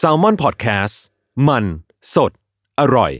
[0.00, 0.96] s a l ม o n PODCAST
[1.48, 1.64] มัน
[2.14, 2.32] สด
[2.80, 3.12] อร่อย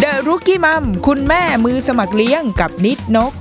[0.00, 3.32] เดอะรุกี้มัมคุณแม่มือสมัครเลี้ยงกับนิดนก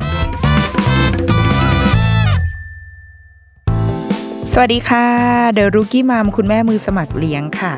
[4.55, 5.05] สวัสดีค่ะ
[5.53, 7.73] เดอะรุกี้มัมคุณแม่มือสมัครเลี้ยงค่ะ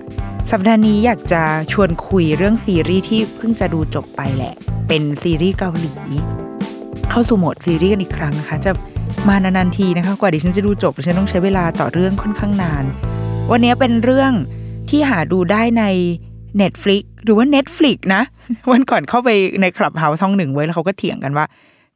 [0.52, 4.54] สัปดาห์นี้อยากจะชวนคุยเรื่องซีรีส์ที่เพิ่งจะดูจบไปแหละ
[4.88, 5.92] เป็นซีรีส์เกาหลี
[7.10, 8.72] เข้าสู่โหมดซีรีส์กันอีกครั้งนะคะ จะ
[9.28, 12.86] มานานๆทีนะคะ กว่าดิฉันจะดูจบฉันต้องใช้เวลาต่อเรื่องค่อนข้างนาน
[13.52, 14.32] วันนี้เป็นเรื่อง
[14.90, 15.84] ที่หาดูได้ใน
[16.62, 18.24] Netflix หรือว่า Netflix นะ
[18.72, 19.30] วันก่อนเข้าไป
[19.62, 21.46] ในคลับเฮาส์ช่องหนึ่งไว้แล้วเขาก็เถียงกันว่า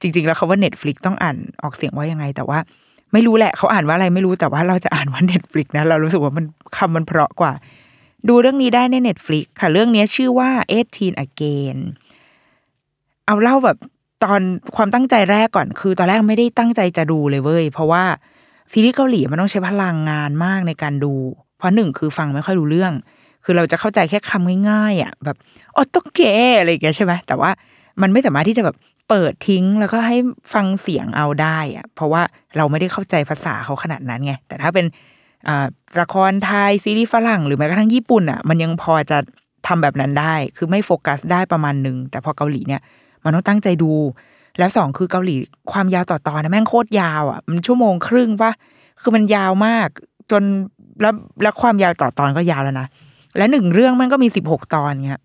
[0.02, 2.59] จริง ๆ แล้วเขาว่า Netflix ต้องอ่านออกเสียงว่ายังไงแต่ว่า
[3.13, 6.45] ไม่รู้แหละเขาอ่านว่าอะไรไม่รู้แต่ว่าเราจะอ่านว่า Netflix นะ เรารู้สึกว่ามัน
[6.77, 7.53] คำมันเพราะกว่า
[8.27, 10.49] ดูเรื่องนี้ได้ใน Netflix ค่ะ เรื่องนี้ชื่อว่า
[10.89, 11.77] 18 Again
[13.25, 13.77] เอาเล่าแบบ
[14.23, 14.41] ตอน
[14.75, 18.03] ความตั้งใจแรกก่อนคือ ตอนแรกไม่ได้ตั้งใจจะดูเลยเว้ย เพราะว่า
[18.71, 21.13] ซีรีส์เกาหลีมันต้องใช้พลังงานมากในการดู
[21.57, 22.94] เพราะหนึ่งคือฟังไม่ค่อยรู้เรื่อง
[23.44, 25.38] คือเราจะเข้าใจแค่คำง่ายๆอะแบบ
[25.75, 26.21] ออโตเก
[26.59, 27.49] อะไรอย่างเงี้ยใช่ไหมแต่ว่า
[28.01, 28.75] มันไม่สามารถที่จะแบบ
[29.09, 30.17] เปิดทิ้งแล้วก็ให้
[30.53, 32.21] ฟังเสียงเอาได้อะเพราะว่า
[32.57, 34.85] เราไม่ได้เข้าใจภาษาเขาขนาดนั้นไง แต่ถ้าเป็น
[36.01, 39.17] ละครไทยซีรีส์ฝรั่ง หรือแม้กระทั่งญี่ปุ่นอะ มันยังพอจะ
[39.67, 42.81] ทำแบบนั้นได้ คือไม่โฟกัสได้ประมาณหนึ่งแต่พอเกาหลีเนี่ย
[43.23, 43.91] มันต้องตั้งใจดู
[44.59, 45.35] แล้วสองคือเกาหลี
[45.71, 48.51] ความยาวต่อตอนนะแม่งโคตรยาวอะมันชั่วโมงครึ่งปะ
[49.01, 49.88] คือมันยาวมาก
[50.31, 50.44] จน
[51.01, 51.13] แล้ว
[51.44, 52.88] แล้วความยาวต่อตอนก็ยาวแล้วนะ
[53.38, 55.22] และหนึ่งเรื่องมันก็มีสิบหกตอนเงี้ย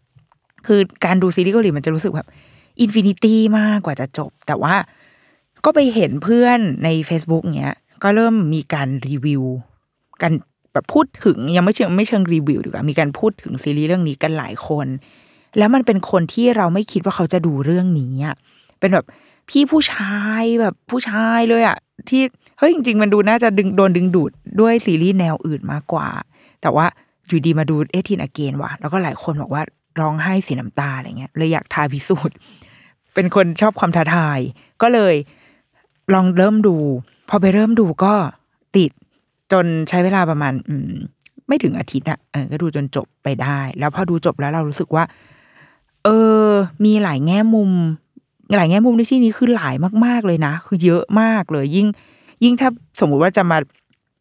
[0.67, 2.29] คือการดูซีรีส์เกาหลีมันจะรู้สึกแบบ
[2.81, 4.75] infinity มากกว่าจะจบ แต่ว่า
[5.65, 9.43] ก็ไปเห็นเพื่อนใน Facebook เงี้ย ก็เริ่มมีการรีวิว
[10.23, 10.33] กัน
[10.73, 14.87] แบบพูดถึงยังไม่เชิงไม่เชิงรีวิวดีกว่า มีการพูดถึงซีรีส์เรื่องนี้กันหลายคน
[15.59, 18.37] แล้วมันเป็นคนที่เราไม่คิดว่าเขาจะดูเรื่องนี้อะ
[18.81, 19.07] เป็นแบบ
[19.49, 21.77] พี่ผู้ชายแบบผู้ชายเลยอะ
[22.09, 22.23] ที่
[22.59, 24.31] เฮ้ยจริง ๆ มันดูน่าจะดึงโดนดึงดูด
[24.61, 26.09] ด้วยซีรีส์แนวอื่นมากกว่า
[26.63, 26.87] แต่ว่า
[27.27, 29.63] อยู่ดีมาดูเอทีนอเกนว่ะแล้วก็หลายคนบอกว่า
[30.01, 32.37] ร้องไห้เสียน้ำตาอะไรเงี้ยเลยอยากทายพิสูจน์
[33.15, 34.39] เป็นคนชอบความท้าทาย
[34.83, 35.15] ก็เลย
[36.15, 36.77] ลองเริ่มดู
[37.29, 38.15] พอไปเริ่มดูก็
[38.77, 38.91] ติด
[39.53, 40.93] จนใช้เวลาประมาณ อืม
[41.49, 45.05] ไม่ถึงอาทิตย์อะเออก็ดูจนจบไปได้ แล้วพอดูจบแล้วเรารู้สึกว่า
[46.05, 46.09] เอ
[46.47, 46.49] อ
[46.85, 47.71] มีหลายแง่มุม
[48.57, 51.89] หลายแง่มุมในที่นี้คือหลายมาก ๆเลยนะ คือเยอะมากเลย ยิ่ง
[52.45, 53.59] ยิ่งถ้าสมมุติว่าจะมา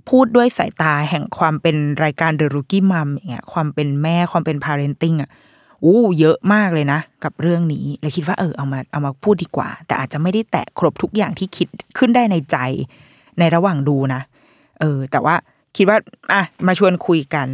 [0.09, 5.29] พูดด้วยสายตาแห่งความเป็นรายการ The Rookie Mom อย่างเงี้ยความเป็นแม่ความเป็น parenting อะ
[5.83, 11.67] อู้เยอะมากเลยนะ กับเรื่องนี้เลยคิดว่าเออเอามาเอามาพูดดีกว่า แต่อาจจะไม่ได้แตะครบทุกอย่างที่คิด
[11.97, 12.57] ขึ้นได้ในใจ
[13.39, 14.21] ในระหว่างดูนะ
[14.79, 15.35] เออ แต่ว่า
[15.77, 15.97] คิดว่า
[16.31, 17.47] อะมาชวนคุยกัน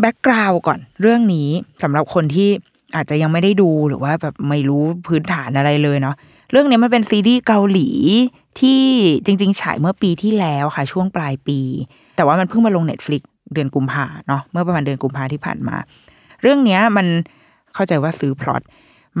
[0.00, 1.48] แบ็กกราวก่อนเรื่องนี้
[1.82, 2.48] สำหรับคนที่
[2.96, 6.16] อาจจะยังไม่ได้ดูหรือว่าแบบไม่รู้พื้นฐานอะไรเลยเนาะ
[6.50, 7.88] เรื่องนี้มันเป็นซีรีส์เกาหลี
[8.60, 8.82] ที่
[9.26, 11.60] จริง ๆ ฉายเมื่อปีที่แล้วค่ะช่วงปลายปี
[12.16, 13.22] แต่ว่ามันเพิ่งมาลง Netflix
[13.54, 15.76] เดือนกุมภาเนาะเมื่อประมาณเดือนกุมภาที่ผ่านมา
[16.46, 17.06] เรื่องเนี้ยมัน
[17.74, 18.62] เข้าใจว่าซื้อพล็อต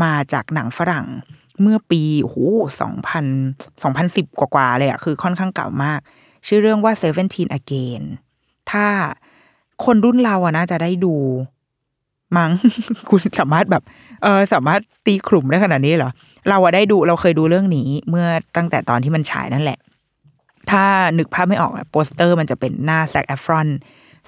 [0.02, 1.06] มาจากหนังฝรั่ง
[1.60, 2.36] เมื่อปีโอ้โห
[2.80, 3.24] สองพัน
[3.82, 6.00] สองพันสิบกว่าๆเลยอะคือค่อนข้างเก่ามาก
[6.46, 8.02] ชื่อเรื่องว่า Seventeen Again
[8.70, 8.86] ถ้า
[9.84, 11.14] คนรุ่นเราอะน่าจะได้ดู
[12.36, 12.50] มั้ง
[13.10, 13.82] คุณสามารถแบบ
[14.22, 16.10] เออสามารถตีขลุ่มได้ขนาดนี้เหรอ
[16.48, 18.26] เราอะได้ดูเราเคยดูเรื่องนี้ เมื่อ
[18.56, 19.78] ตั้งแต่ตอนที่มันฉายนั่นแหละ
[20.70, 20.84] ถ้า
[21.18, 23.68] นึกภาพไม่ออกโปสเตอร์มันจะเป็นหน้าแซกแอฟรอน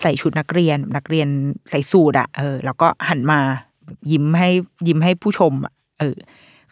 [0.01, 1.29] ใส่ชุดนักเรียน นักเรียน
[1.71, 3.41] ใส่สูทอะเออ แล้วก็หันมา
[4.11, 4.49] ยิ้มให้
[4.89, 6.17] ยิ้มให้ผู้ชมอะเออ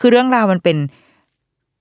[0.01, 0.79] คือเรื่องราวมันเป็น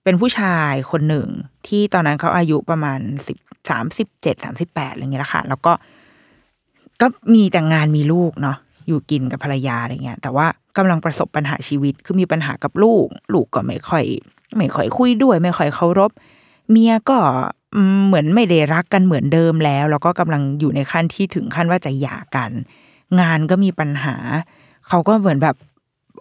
[0.03, 1.27] เป็นผู้ชายคนหนึ่ง
[1.67, 3.37] ที่ตอนนั้นเขาอายุประมาณสิบ
[3.69, 5.73] สามสิบเจ็ดสามสิบแปดอะไรเงี้ยแหละค่ะ แล้วก็
[7.01, 10.47] ก็มีแต่งงานมีลูกเนาะอยู่กินกับภรรยาอะไรเงี้ย แต่ว่า
[10.77, 14.03] กำลังประสบปัญหาชีวิต คือมีปัญหากับลูก ลูกก็ไม่ค่อย
[14.57, 16.11] ไม่ค่อยคุยด้วย ไม่ค่อยเคารพ
[16.69, 17.17] เมียก็
[18.07, 22.51] เหมือนไม่ได้รักกันเหมือนเดิมแล้ว แล้วก็กำลังอยู่ในขั้นที่ถึงขั้นว่าจะหย่ากัน
[23.19, 24.15] งานก็มีปัญหา
[24.87, 25.55] เขาก็เหมือนแบบ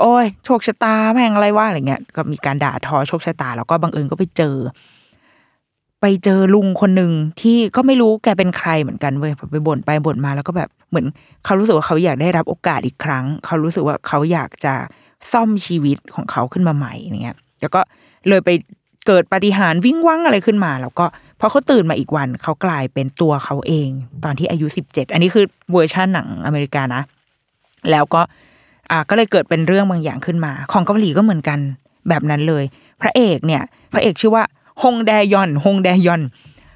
[0.01, 4.57] โอ้ยโชคชะตาแม่งอะไรว่าอะไรเงี้ย ก็มีการด่าทอโชคชะตา แล้วก็บังเอิญก็ไปเจอ
[6.01, 11.07] ไปเจอลุงคนหนึ่งที่ก็ไม่รู้แกเป็นใครเหมือนกันเว้ยไปบ่นไปบ่นมาแล้วก็แบบเหมือน
[11.45, 14.75] เขารู้สึกว่าเขาอยากได้รับโอกาสอีกครั้ง เขารู้สึกว่าเขาอยากจะ
[15.33, 17.81] ซ่อมชีวิตของเขาขึ้นมาใหม่เนี้ยแล้วก็
[18.29, 18.51] เลยไป
[19.07, 21.07] เกิดปาฏิหารย์วิ่งวั้งอะไรขึ้นมา แล้วก็
[21.45, 23.89] อเขาตื่นมาอีกวันเขากลายเป็นตัวเขาเอง
[24.25, 27.03] ตอนที่อายุสิบเจ็ดอันนี้คือเวอร์ชันหนังอเมริกานะ
[27.91, 28.21] แล้วก็
[28.91, 31.59] อ่าก็เลยเกิดเป็นเรื่องบางอย่างขึ้นมา ของเกาหลีก็เหมือนกัน
[32.09, 32.65] แบบนั้นเลย
[33.03, 33.63] พระเอกเนี่ย
[33.93, 34.45] พระเอกชื่อว่า
[34.83, 36.23] ฮงแดยอนฮงแดยอน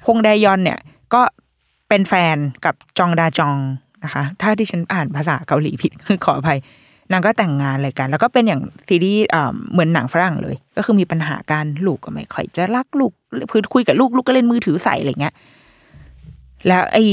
[0.07, 0.79] ฮงแดยอนเนี่ย
[1.13, 1.21] ก็
[1.89, 3.57] เป็นแฟนกับจองดาจอง
[4.03, 6.59] นะคะ ถ้าที่ฉันอ่านภาษาเกาหลีผิดคือขออภัย
[7.11, 9.23] นางก็แต่งงานอะไรกัน แล้วก็เป็นอย่างซีรีส์
[9.71, 13.11] เหมือนหนังฝรั่งเลย ก็คือมีปัญหาการลูกก็ไม่ค่อยจะรักลูก
[13.51, 15.33] พื้นคุยกับลูกลูกก็เล่นมือถือใส่อะไรเงี้ย
[16.67, 17.03] แล้วไอ้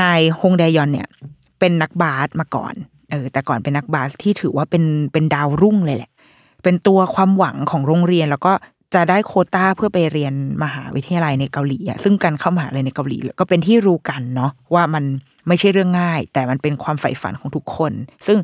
[0.00, 1.08] นายฮงแดยอนเนี่ย
[1.58, 2.74] เป็นนักบาสมาก่อน
[3.10, 6.10] เออ แต่ก่อนเป็นนักบาสที่ถือว่าเป็นเป็นดาวรุ่งเลยแหละ
[6.62, 8.52] เป็นตัวความหวังของโรงเรียนแล้วก็
[8.94, 15.04] จะได้โคต้าเพื่อไปเรียนมหาวิทยาลัยในเกาหลีอะซึ่งการเข้ามหาลัยในเกาหลี ก็เป็นที่รู้กันเนาะว่ามัน
[15.48, 17.92] ไม่ใช่เรื่องง่าย แต่มันเป็นความใฝ่ฝันของทุกคน
[18.26, 18.38] ซึ่ง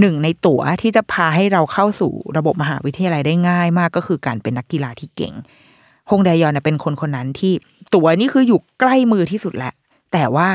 [0.00, 5.34] หนึ่งในตั๋วที่จะพาให้เราเข้าสู่ระบบมหาวิทยาลัยได้ง่ายมากก็คือการเป็นนักกีฬาที่เก่ง
[6.10, 7.52] ฮงแดยอนเป็นคนคนนั้นที่
[7.94, 9.72] ตั๋วนี่คืออยู่ใกล้มือที่สุดแหละ
[10.12, 10.48] แต่ว่า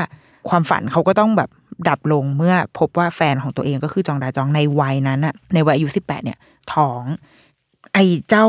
[0.48, 1.50] ความฝันเขาก็ต้องแบบ
[1.88, 6.38] ดับลงเมื่อพบว่าแฟนของตัวเองก็คือจองดาจองในวัยนั้นอะในวัยอายุสิบแปดเนี่ย
[6.74, 7.02] ท้อง
[7.94, 8.46] ไอ้เจ้า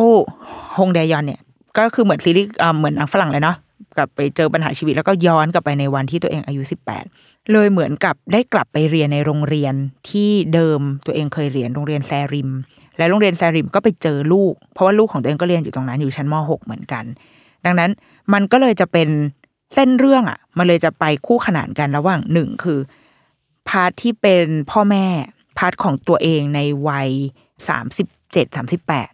[0.78, 1.42] ฮงแดยอนเนี่ย
[1.78, 3.58] ก็คือเหมือนซีรีส์เหมือนหนังฝรั่งเลยเนาะ
[3.98, 7.06] กลับไปเจอปัญหาชีวิตแล้วก็ย้อนกลับไปในวันที่ตัวเองอายุสิบแปด
[7.52, 9.74] เลยเหมือนกับได้กลับไปเรียนในโรงเรียน
[10.10, 12.50] ที่เดิมตัวเองเคยเรียนโรงเรียนแซริม
[12.98, 17.04] และโรงเรียนแซริมก็ไปเจอลูก เพราะว่าลูกของตัวเองก็เรียนอยู่ตรงนั้นอยู่ชั้นม .6 เหมือนกัน
[17.66, 17.92] ดังนั้น
[18.34, 19.10] มันก็เลยจะเป็น
[19.74, 22.80] เส้นเรื่องอะ มันเลยจะไปคู่ขนานกันระหว่างหนึ่งคือ
[23.70, 25.06] part ที่เป็นพ่อแม่
[25.58, 27.10] part ของตัวเองในวัย
[27.68, 29.12] สามสิบเจ็ดสามสิบแปด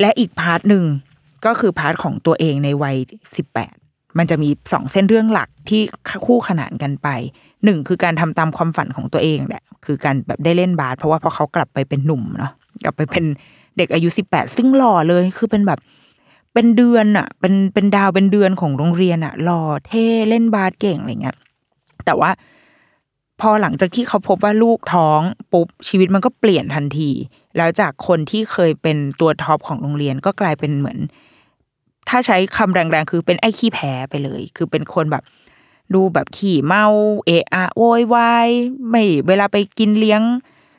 [0.00, 0.84] และอีก part หนึ่ง
[1.46, 2.96] ก็คือ part ของตัวเองในวัย
[3.36, 3.74] สิบแปด
[4.18, 5.82] มันจะมีสองเส้นเรื่องหลักที่
[6.26, 7.08] คู่ขนานกันไป
[7.64, 12.52] หนึ่งคือการทำตามความฝันของตัวเองแหละคือการแบบได้เล่นบาสเพราะว่าพอเขากลับไปเป็นหนุ่มเนาะ
[12.84, 13.24] กลับไปเป็น
[13.76, 15.80] เด็กอายุสิบแปดซึ่งหล่อเลยคือเป็นแบบ
[16.54, 21.36] เป็นเดือนอะเป็นเป็นดาวเป็นเดือนของโรงเรียนอะหล่อเท่เล่นบาสเก่งอะไรเงี้ย
[22.04, 22.30] แต่ว่า
[23.40, 25.20] พอหลังจากที่เขาพบว่าลูกท้อง
[25.52, 27.10] ปุ๊บชีวิตมันก็เปลี่ยนทันที
[27.56, 30.98] แล้วจากคนที่เคยเป็นตัวท็อปของโรงเรียนก็กลายเป็นเหมือน
[32.08, 35.22] ถ้าใช้คำแรงๆคือเป็นไอ้ขี้แพ้ไปเลย คือเป็นคนแบบ
[35.94, 36.84] ดูแบบขี่เมา
[37.26, 38.48] เอะอะโวยวาย
[38.90, 40.22] ไม่เวลาไปกินเลี้ยง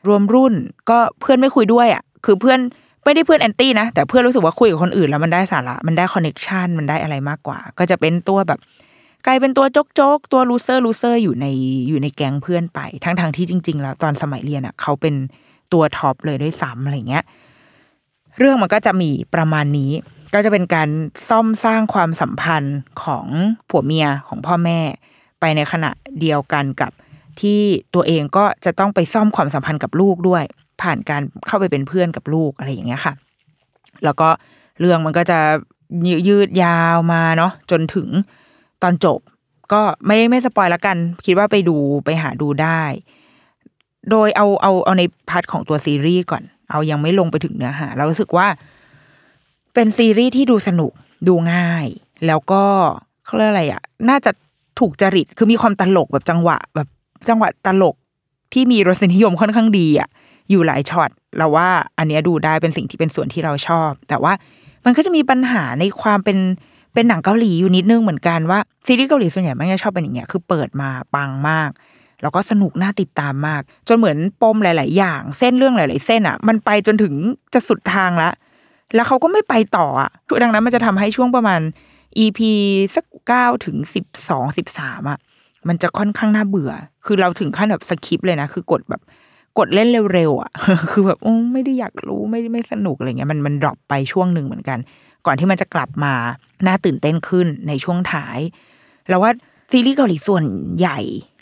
[0.08, 0.54] รวมรุ่น
[0.90, 2.60] ก็เพื่อนไม่คุยด้วยอะคือเพื่อน
[3.04, 8.60] ไม่ได้เพื่อน anti นะแต่เพื่อนรู้สึกว่าคุยกับคนอื่นแล้วมันได้สาระมันได้ connection มันได้อะไรมากกว่า ก็จะเป็นตัวแบบ
[9.26, 11.46] กลายเป็นตัว joke joke ตัว loser loser อยู่ใน
[11.90, 15.16] อยู่ในแก๊งเพื่อนไป ทั้งทั้งๆที่จริง ๆ แล้วตอนสมัยเรียนอะเขาเป็น
[15.74, 17.24] ตัว top เลยด้วยซ้ำอะไรเงี้ย
[18.40, 19.92] เรื่องมันก็จะมีประมาณนี้
[20.36, 20.90] ก็จะเป็นการ
[21.30, 23.28] ซ่อมสร้างความสัมพันธ์ของ
[23.70, 24.80] ผัวเมียของพ่อแม่
[25.40, 26.92] ไปในขณะเดียวกันกับ
[27.42, 27.62] ที่
[27.96, 30.44] ตัวเองก็จะต้องไปซ่อมความสัมพันธ์กับลูกด้วย
[30.82, 33.14] ผ่านการเข้าไปเป็นเพื่อนกับลูกอะไรอย่างเงี้ยค่ะ
[34.04, 34.30] แล้วก็
[34.80, 35.40] เรื่องมันก็จะ
[36.28, 38.08] ยืดยาวมาเนาะจนถึง
[38.84, 39.20] ตอนจบ
[39.74, 42.82] ก็ไม่ไม่ spoil ละกัน คิดว่าไปดูไปหาดูได้
[44.10, 48.48] โดยเอาเอาเอาใน part ของตัวซีรีส์ก่อน เอายังไม่ลงไปถึงเนื้อหาเรารู้สึกว่า
[49.76, 50.92] เป็นซีรีส์ที่ดูสนุก
[51.28, 51.88] ดูง่าย
[52.28, 52.64] แล้วก็
[53.26, 54.32] เขาเรียกอะไรอะ น่าจะ
[54.80, 56.88] ถูกจริตคือมีความตลกแบบจังหวะ แบบ
[57.30, 57.96] จังหวะตลก
[58.54, 60.10] ที่มีรสนิยมค่อนข้างดีอะ
[60.50, 64.34] อยู่หลายช็อตเราว่า อันเนี้ยดูได้เป็นสิ่งที่เป็นส่วนที่เราชอบ แต่ว่า
[64.86, 66.38] มันก็จะมีปัญหาในความเป็น
[66.94, 71.70] เป็นหนังเกาหลีอยู่นิดนึงเหมือนกันว่าซีรีส์เกาหลีส่วนใหญ่มันจะชอบเป็นอย่างเงี้ยคือเปิดมาปังมาก
[72.22, 77.14] แล้วก็สนุกน่าติดตามมาก จนเหมือนปมหลาย ๆ อย่าง เส้นเรื่องหลาย ๆ เส้นอะ มันไปจนถึง
[77.54, 78.30] จะสุดทางละ
[78.96, 80.12] แล้วเขาก็ไม่ไปต่ออะ
[80.44, 81.62] ดังนั้นมันจะทำให้ช่วงประมาณ
[82.24, 82.40] EP
[82.96, 85.20] สักเก้าถึงสิบสองสิบสามอะ
[85.68, 86.72] มันจะค่อนข้างน่าเบื่อ
[87.06, 89.02] คือเราถึงขั้นแบบ skip เลยนะ คือกดแบบ
[89.58, 90.52] กดเล่นเร็วๆอะ
[90.92, 94.80] คือแบบโอ้ไม่ได้อยากรู้ไม่ไม่สนุกอะไรเงี้ย มันมัน drop ไปช่วงหนึ่งเหมือนกัน
[95.26, 96.14] ก่อนที่มันจะกลับมา
[96.68, 98.40] น่าตื่นเต้นขึ้นในช่วงท้าย
[99.10, 99.32] เราว่า
[99.72, 100.44] ซีรีส์เกาหลีส่วน
[100.78, 101.00] ใหญ่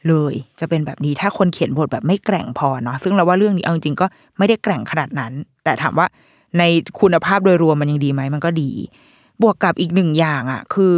[0.08, 4.06] เลย จะเป็นแบบนี้ถ้าคนเขียนบทแบบไม่แกร่งพอเนาะ ซึ่งเราว่าเรื่องนี้เอาจริงก็
[4.38, 5.34] ไม่ได้แกร่งขนาดนั้น
[5.64, 6.08] แต่ถามว่า
[6.58, 6.64] ใน
[7.00, 8.72] คุณภาพโดยรวมมันยังดีไหมมันก็ดี
[9.42, 10.96] บวกกับอีกหนึ่งอย่างอะ คือ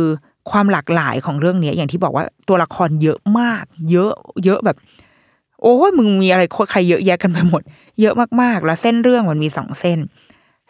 [0.51, 4.13] ความหลากหลายของเรื่องเนี้ย อย่างที่บอกว่าตัวละครเยอะมาก เยอะ
[4.45, 4.77] เยอะแบบ
[5.61, 7.61] โอ้ยมึงมีอะไรใครเยอะแยะกันไปหมด
[8.01, 9.99] เยอะมากๆ แล้วเส้นเรื่องมันมีสองเส้น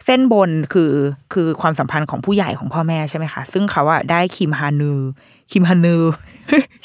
[0.04, 0.92] เส้นบนคือ
[1.32, 4.92] คือความสัมพันธ์ของผู้ใหญ่ของพ่อแม่ใช่ไหมคะซึ่งเขาอะได้คิมฮานู
[5.50, 5.96] คิมฮานู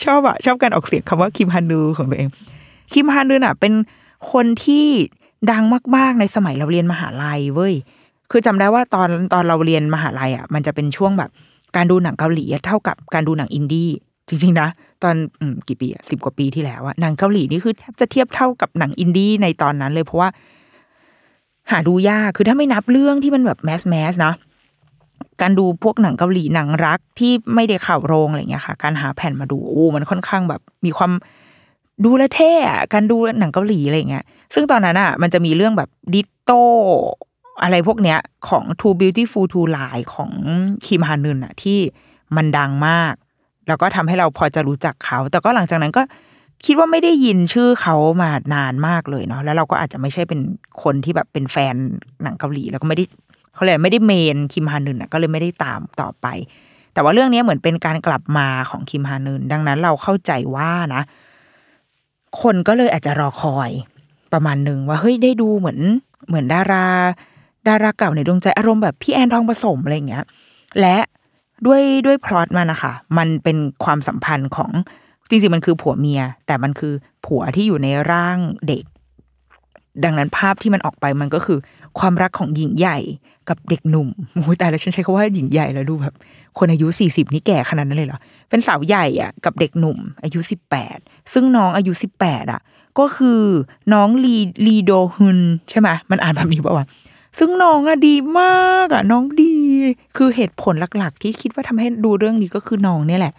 [0.04, 2.30] ชอบอะชอบการออกเสียงคำว่าคิมฮานูของตัวเอง
[2.94, 3.74] คิมฮานึลน่ะ เป็น
[4.32, 4.88] คนที่
[5.50, 5.64] ดัง
[5.96, 7.74] มาก ๆ ในสมัยเราเรียนมหาลัยเว้ย
[8.32, 11.30] คือจำได้ว่าตอนตอนเราเรียนมหาลัยอะ มันจะเป็นช่วงแบบ
[11.76, 13.90] การดูหนังเกาหลีเท่ากับการดูหนังอินดี้
[14.28, 14.68] จริง ๆ นะ
[15.04, 20.30] ตอนกี่ปีอะสิบกว่าปีที่แล้วอะหนังเกาหลีนี่คือแทบจะเทียบเท่ากับหนังอินดี้ในตอนนั้นเลยเพราะว่า
[21.72, 24.34] หาดูยากคือถ้าไม่นับเรื่องที่มันแบบ mass mass นะ
[25.42, 31.12] การดูพวกหนังเกาหลีหนังรักที่ไม่ได้เข้าโรงอะไรเงี้ยค่ะ การหาแผ่นมาดูโอ้มันค่อนข้างแบบ มีความ
[32.06, 32.54] ดูแลเท่
[32.94, 36.52] การดูหนังเกาหลีอะไรเงี้ย ซึ่งตอนนั้นอะ มันจะมีเรื่องแบบดิโต
[37.64, 40.32] อะไรพวกเนี้ยของ Too Beautiful to Lie ของ
[40.86, 41.80] คิมฮานึนอะ ที่
[42.36, 43.14] มันดังมาก
[43.68, 46.02] แล้วก็ทำให้เราพอจะรู้จักเขา แต่ก็หลังจากนั้นก็
[46.66, 50.40] คิดว่าไม่ได้ยินชื่อเขามานานมากเลยเนาะแล้วเราก็อาจจะไม่ใช่เป็น
[50.84, 51.76] คนที่แบบเป็นแฟน
[52.24, 53.06] หนังเกาหลี แล้วก็ไม่ได้
[53.54, 56.28] เขาเลยไม่ได้เมนคิมฮานึนอะก็เลยไม่ได้ตามต่อไป
[56.94, 61.02] แต่ว่าเรื่องนี้เหมือนเป็นการกลับมาของคิมฮานึนดังนั้นเราเข้าใจว่านะ
[62.42, 63.72] คนก็เลยอาจจะรอคอย
[64.34, 65.80] ประมาณหนึ่งว่าเฮ้ยได้ดูเหมือน
[66.28, 66.86] เหมือนดารา
[67.68, 70.26] ดาราเก่าในดวงใจอารมณ์แบบพี่แอนทองผสมอะไรเงี้ย
[70.80, 70.98] และ
[71.66, 74.72] ด้วยด้วยพล็อตมันนะคะมันเป็นความสัมพันธ์ของ
[75.30, 76.94] จริงๆมันคือผัวเมีย แต่มันคือ
[77.26, 78.84] ผัวที่อยู่ในร่างเด็ก
[80.04, 81.60] ดังนั้นภาพที่มันออกไปมันก็คือ
[82.00, 82.98] ความรักของหญิงใหญ่
[83.50, 86.14] กับเด็กหนุ่มโอ้ยแต่แล้วฉันใช้คำว่าหญิงใหญ่แล้วดูแบบ
[86.58, 88.20] คนอายุสี่สิบนี่แก่ขนาดนั้นเลยเหรอ
[88.50, 90.98] เป็นสาวใหญ่อะกับเด็กหนุ่ม อายุสิบแปด
[91.34, 92.62] ซึ่งน้องอายุสิบแปดอะ
[93.00, 93.42] ก็คือ
[93.94, 96.86] น้องลีลีโดฮุนใช่ไหมมันอ่านแบบนี้ป่าวะ
[97.40, 99.56] ซึ่งน้องอะดีมากอะน้องดี
[100.18, 103.34] คือเหตุผลหลัก ๆ ที่คิดว่าทำให้ดูเรื่องนี้ก็คือน้องเนี่ยแหละ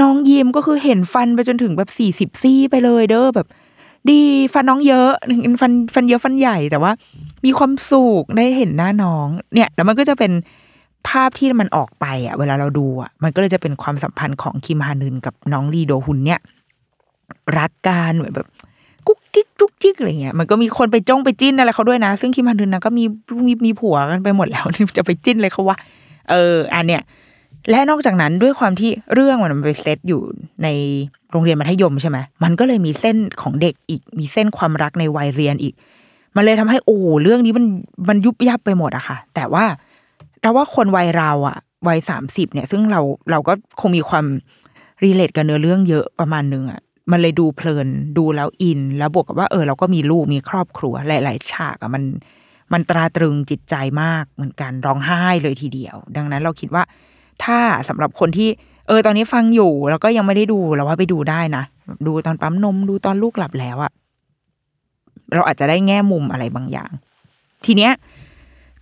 [0.00, 3.48] น้องยิ้มก็คือเห็นฟันไปจนถึงแบบสี่สิบซี่ไปเลยเด้อแบบ
[4.10, 4.20] ดี
[4.52, 5.10] ฟันน้องเยอะ
[5.60, 6.92] ฟันฟันเยอะฟันใหญ่แต่ว่า
[7.44, 10.32] มีความสุขได้เห็นหน้าน้อง เนี่ย แล้วมันก็จะเป็น
[11.08, 16.40] ภาพที่มันออกไปอะเวลาเราดูอะมันก็เลยจะเป็นความสัมพันธ์ของคิมฮานึลกับน้องลีโดฮยอนเนี่ย
[17.58, 18.46] รักกันเหมือนแบบ
[19.60, 23.04] กุ๊กกิ๊กจุกจิกอะไรเงี้ยมันก็มีคนไปจ้องไปจิ้นอะไรเขาด้วยนะ ซึ่งคิมฮานึลนะก็มี
[23.46, 24.64] มีมีผัวกันไปหมดแล้ว
[24.96, 25.76] จะไปจิ้นเลยเขาว่า
[26.30, 27.02] เออ อันเนี้ย
[27.70, 30.20] และนอกจากนั้นด้วยความที่เรื่องมันไปเซตอยู่
[30.62, 30.68] ใน
[31.30, 35.74] โรงเรียนมัธยมใช่ไหมมันก็เลยมีเส้นของเด็กอีก มีเส้นความรักในวัยเรียนอีก
[36.36, 37.64] มันเลยทำให้โอ้เรื่องนี้มัน
[38.08, 39.64] มันยุบยับไปหมดอะค่ะ แต่ว่า
[40.42, 41.56] เราว่าคนวัยเราอะ
[41.88, 43.00] วัยสามสิบเนี่ย ซึ่งเรา
[43.30, 44.24] เราก็คงมีความ
[45.04, 52.02] รีเลทกับเนื้อเรื่องเยอะประมาณนึงอะ มันเลยดูเพลินดูแล้วอิน แล้วบวกกับว่าเออเราก็มีลูกมีครอบครัวหลาย ๆ ฉากอะมัน
[52.72, 56.82] มันตราตรึงจิตใจมากเหมือนกันร้องไห้เลยทีเดียว ดังนั้นเราคิดว่า
[57.44, 57.58] ถ้า
[57.88, 58.48] สำหรับคนที่
[58.86, 61.64] เออ ตอนนี้ฟังอยู่ แล้วก็ยังไม่ได้ดูเราว่าไปดูได้นะ
[62.06, 63.92] ดูตอนปั๊มนมดูตอนลูกหลับแล้วอะ
[65.34, 66.90] เราอาจจะได้แง่มุมอะไรบางอย่าง
[67.64, 67.92] ทีเนี้ย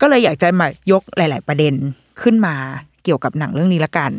[0.01, 1.75] ก็เลยอยากจะมายกหลาย ๆ ประเด็น
[2.23, 2.55] ขึ้นมา
[3.05, 4.11] เกี่ยวกับหนังเรื่องนี้ละกัน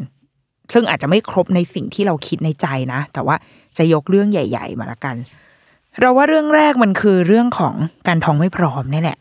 [0.73, 3.35] ซึ่งอาจจะไม่ครบในสิ่งที่เราคิดในใจนะ แต่ว่า
[3.77, 5.15] จะยกเรื่องใหญ่ ๆ มาละกัน
[5.99, 7.73] เราว่าเรื่องแรกมันคือเรื่องของ
[8.07, 9.17] การท้องไม่พร้อมนี่แหละ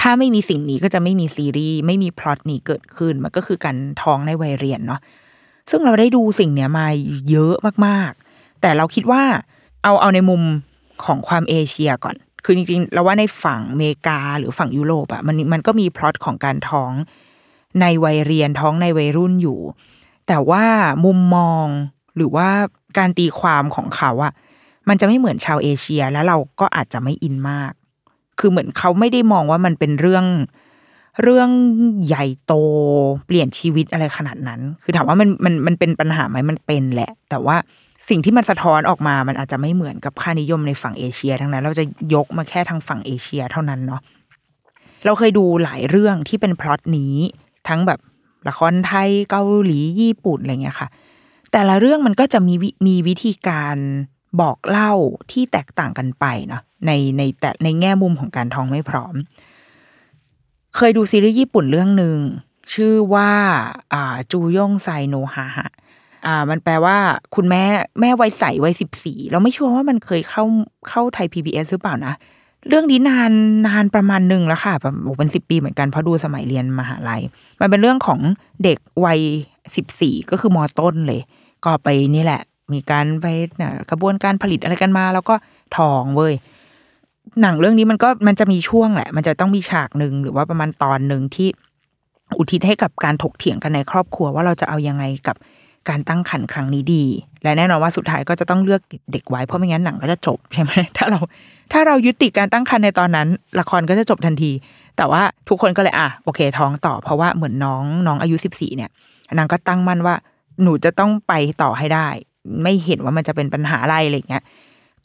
[0.00, 5.00] ถ้าไม่มีสิ่งนี้ก็จะไม่มีซีรีส์ไม่มีพล็อตนี้เกิดขึ้นมันก็คือการท้องในวัยเรียนเนาะ
[5.70, 6.86] ซึ่งเราได้ดูสิ่งเนี้ยมา
[7.30, 7.54] เยอะ
[7.86, 9.22] มากๆ แต่เราคิดว่า
[9.82, 10.42] เอาเอาในมุม
[11.04, 16.92] ของความเอเชียก่อน คือจริงๆเราว่าในฝั่งอเมริกาหรือฝั่งยุโรปอะมันมันก็มีพล็อตของการท้อง
[17.80, 19.60] ในวัยเรียนท้องในวัยรุ่นอยู่
[20.28, 20.64] แต่ว่า
[21.04, 21.66] มุมมอง
[22.16, 22.48] หรือว่า
[22.98, 24.32] การตีความของเขาอะ
[24.88, 27.72] มันจะไม่เหมือนชาวเอเชียแล้วเราก็อาจจะไม่อินมาก
[28.38, 30.24] คือเหมือนเขาไม่ได้มองว่ามันเป็นเรื่อง
[31.22, 31.50] เรื่อง
[32.06, 32.54] ใหญ่โต
[33.26, 37.56] เปลี่ยนชีวิตอะไรขนาดนั้น คือถามว่ามันมันมันเป็นปัญหาไหมมันเป็นแหละ แต่ว่า
[38.08, 41.84] สิ่งที่มันสะท้อนออกมา มันอาจจะไม่เหมือนกับค่านิยมในฝั่งเอเชีย ทั้งนั้น เราจะ
[42.14, 44.00] ยกมาแค่ทางฝั่งเอเชียเท่านั้นเนาะ
[45.04, 47.14] เราเคยดูหลายเรื่องที่เป็นพล็อตนี้
[47.68, 48.00] ทั้งแบบ
[48.48, 50.88] ละครไทยเกาหลีญี่ปุ่นอะไรเงี้ยค่ะ
[51.52, 52.54] แต่ละเรื่องมันก็จะมี
[52.86, 53.76] มีวิธีการ
[54.40, 54.92] บอกเล่า
[55.32, 59.14] ที่แตกต่างกันไปเนาะในในแต่ในแง่มุมของการท้องไม่พร้อม
[60.76, 62.18] เคยดูซีรีส์ญี่ปุ่นเรื่องหนึ่ง
[62.74, 63.30] ชื่อว่า
[63.92, 65.68] อ่าจูยงไซโนฮาฮะ
[66.26, 66.96] อ่า มันแปลว่า
[67.34, 67.64] คุณแม่
[68.00, 70.44] แม่วัยใสวัยสิบสี่เราไม่ชัวร์ว่ามันเคยเข้า
[70.88, 72.14] เข้าไทย PBS หรือเปล่านะ
[72.68, 73.32] เรื่องนี้นาน
[73.66, 77.22] นานประมาณหนึ่งแล้วค่ะแบบเป็นสิบปีเหมือนกันเพราะดูสมัยเรียนมหาลัย
[77.60, 78.20] มันเป็นเรื่องของ
[78.64, 79.20] เด็กวัย
[79.76, 81.20] สิบสี่ก็คือมอต้นเลย
[81.64, 82.42] ก็ไปนี่แหละ
[82.72, 83.26] มีการไป
[83.90, 85.34] กระบวนการผลิตอะไรกันมา แล้วก็
[85.76, 86.34] ทองเว้ย
[87.40, 91.48] หนังเรื่องนี้มันก็มันจะมีช่วงแหละ มันจะต้องมีฉากหนึ่งหรือว่าประมาณตอนหนึ่งที่
[92.38, 95.36] อุทิศให้กับการถกเถียงกันในครอบครัวว่าเราจะเอายังไงกับ
[95.88, 97.04] การตั้งครรภ์ครั้งนี้ดี
[97.42, 98.80] และแน่นอนว่าสุดท้ายก็จะต้องเลือก
[99.12, 101.20] เด็กไว้เพราะไม่งั้นหนังก็จะจบใช่ไหมถ้าเรา
[101.72, 103.28] ถ้าเรายุติการตั้งครรภ์ในตอนนั้น
[103.60, 104.50] ละครก็จะจบทันที
[104.96, 108.90] แต่ว่าทุกคนก็เลยอะโอเคท้องต่อ เพราะว่าเหมือนน้องน้องอายุสิบสี่เนี่ย
[109.38, 110.14] นางก็ตั้งมั่นว่า
[110.62, 111.32] หนูจะต้องไป
[111.62, 112.08] ต่อให้ได้
[112.62, 114.44] ไม่เห็นว่ามันจะเป็นปัญหาอะไรอะไรเงี้ย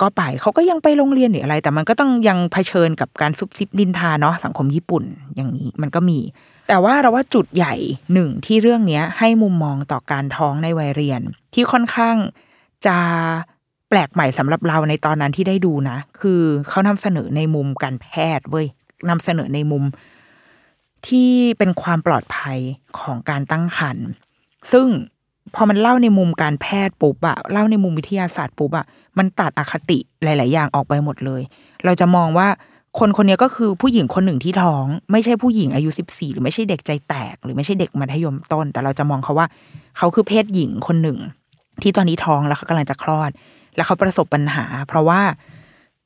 [0.02, 5.04] ก็ไปเขาก็ยังไปโรงเรียนหรืออะไร แต่มันก็ต้องยังเผชิญกับการซุบซิบดินทาเนาะสังคมญี่ปุ่น
[5.36, 6.20] อย่างนี้มันก็มี
[6.68, 7.76] แต่ว่าเราว่าจุดใหญ่
[8.14, 11.22] หนึ่งที่เรื่องเนี้ย ให้มุมมองต่อการท้องในวัยเรียน
[11.54, 12.16] ที่ค่อนข้าง
[12.86, 12.98] จะ
[13.90, 18.68] แปลกใหม่สำหรับเราในตอนนั้นที่ได้ดูนะ คือเขานำเสนอในมุมการแพทย์เว้ย
[19.10, 19.84] นำเสนอในมุม
[21.08, 22.60] ที่เป็นความปลอดภัย
[23.00, 24.08] ของการตั้งครรภ์
[24.72, 24.88] ซึ่ง
[25.56, 28.86] พอมันเล่าในมุมการแพทย์ปุ๊บอะเล่าในมุมวิทยาศาสตร์ปุ๊บอะ
[29.18, 31.42] มันตัดอคติหลาย ๆ อย่างออกไปหมดเลย
[31.86, 32.48] เราจะมองว่า
[33.00, 39.48] คนคนนี้ก็คือผู้หญิงคนหนึ่งที่ท้อง ไม่ใช่ผู้หญิงอายุสิบสี่หรือไม่ใช่เด็กใจแตก หรือไม่ใช่เด็กมัธยมต้น แต่เราจะมองเขาว่า
[39.98, 41.18] เขาคือเพศหญิงคนหนึ่ง
[41.82, 43.32] ที่ตอนนี้ท้องแล้วเขากำลังจะคลอด
[43.76, 45.22] แล้วเขาประสบปัญหา เพราะว่า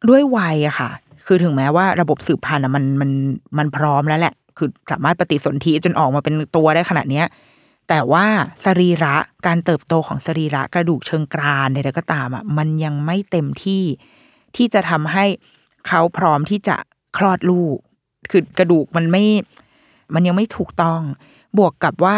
[0.10, 0.90] ด้วยวัยอะค่ะ
[1.26, 3.12] คือถึงแม้ว่าระบบสืบพันธุ์มันมัน
[3.58, 7.26] มันพร้อมแล้วแหละ คือสามารถปฏิสนธิจนออกมาเป็นตัวได้ขนาดเนี้ย
[7.94, 8.26] แต่ว่า
[8.66, 9.16] สรีระ
[9.48, 13.84] การเติบโตของสรีระกระดูกเชิงกรานใดๆก็ตามอะมันยังไม่เต็มที่
[14.56, 15.26] ที่จะทำให้
[15.88, 16.76] เขาพร้อมที่จะ
[17.18, 17.78] คลอดลูก
[18.32, 19.24] คือกระดูกมันไม่
[20.14, 21.02] มันยังไม่ถูกต้อง
[21.58, 22.16] บวกกับว่า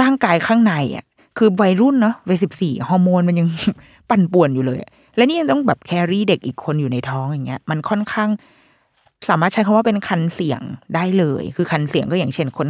[0.00, 1.04] ร่างกายข้างในอะ
[1.38, 3.48] คือวัยรุ่นเนาะวัยสิบสี่ฮอร์โมนมันยัง
[4.10, 4.78] ปั่นป่วนอยู่เลย
[5.16, 8.30] และนี่ยังต้องแบบแครี่เด็กอีกคนอยู่ในท้องอย่างเงี้ย มันค่อนข้าง
[9.28, 10.60] สามารถใช้คำว่าเป็นคันเสี่ยง
[10.94, 12.68] ได้เลย คือคันเสี่ยงก็อย่างเช่นคน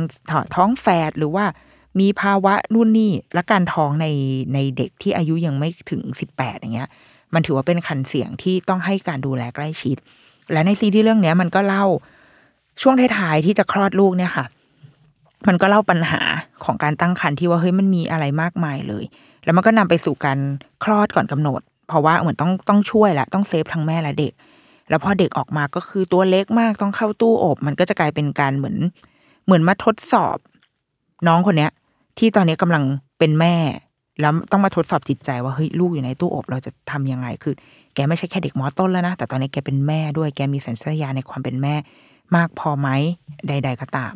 [0.55, 1.45] ท้องแฝดหรือว่า
[1.99, 4.07] มีภาวะนู่นนี่และการท้องใน
[4.55, 6.89] ในเด็กที่อายุยังไม่ถึงสิบแปดอย่างเงี้ย
[7.35, 9.97] มันถือว่าเป็นคันเสียงที่ต้องให้การดูแลใกล้ชิด
[10.53, 11.85] และในซีรีส์เรื่องเนี้ยมันก็เล่า
[12.83, 14.45] ช่วงท้ายๆที่จะคลอดลูกเนี่ยค่ะ
[15.49, 16.21] มันก็เล่าปัญหา
[16.65, 19.05] ของการตั้งครรภ์ที่ว่าเฮ้ยมันมีอะไรมากมายเลย
[19.45, 20.39] แล้วมันก็นำไปสู่การ
[20.85, 24.33] คลอดก่อนกำหนด เพราะว่าเหมือนต้องต้องช่วยแหละต้องเซฟทั้งแม่และเด็ก
[24.89, 28.77] แล้วพอเด็กออกมาก็คือตัวเล็กมากต้องเข้าตู้อบ มันก็จะกลายเป็นการเหมือน
[29.45, 30.37] เหมือนมาทดสอบ
[31.27, 31.71] น้องคนเนี้ย
[32.19, 32.85] ที่ตอนนี้กำลัง
[33.19, 33.57] เป็นแม่
[34.21, 37.55] แล้วต้องมาทดสอบจิตใจว่าเฮ้ยลูกอยู่ในตู้อบเราจะทำยังไงคือ
[37.95, 41.75] แกไม่ใช่แค่เด็กมอต้นแล้วนะ แต่ตอนนี้แกเป็นแม่ด้วยแกมีสัญชาตญาณในความเป็นแม่
[42.37, 42.89] มากพอไหม
[43.49, 44.15] ใด ๆ ก็ตาม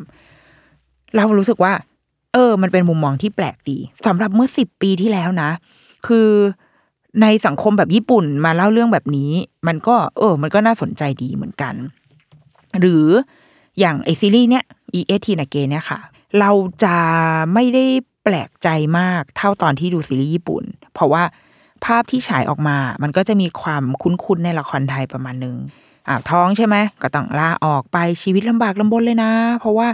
[1.16, 1.72] เรารู้สึกว่า
[2.32, 5.50] เออ มันเป็นมุมมองที่แปลกดีสำหรับเมื่อสิบปีที่แล้วนะ
[6.06, 6.28] คือ
[7.22, 9.32] ในสังคมแบบญี่ปุ่นมาเล่าเรื่องแบบนี้
[9.66, 11.74] มันก็ เออ มันก็น่าสนใจดีเหมือนกัน
[12.80, 13.06] หรือ
[13.78, 14.64] อย่างไอซีรีส์เนี้ย
[14.98, 16.00] e อทีนาเกเนี่ยค่ะ
[16.40, 16.50] เรา
[16.84, 16.96] จะ
[17.54, 17.84] ไม่ได้
[18.24, 21.22] แปลกใจมากเท่าตอนที่ดูซีรีส์ญี่ปุ่น เพราะว่า
[21.84, 25.56] ภาพที่ฉายออกมา มันก็จะมีความคุ้นๆในละครไทยประมาณนึง
[26.08, 29.88] อ่าท้องใช่ไหมก็ต้องลาออกไปชีวิตลำบากลำบนเลยนะ เพราะว่า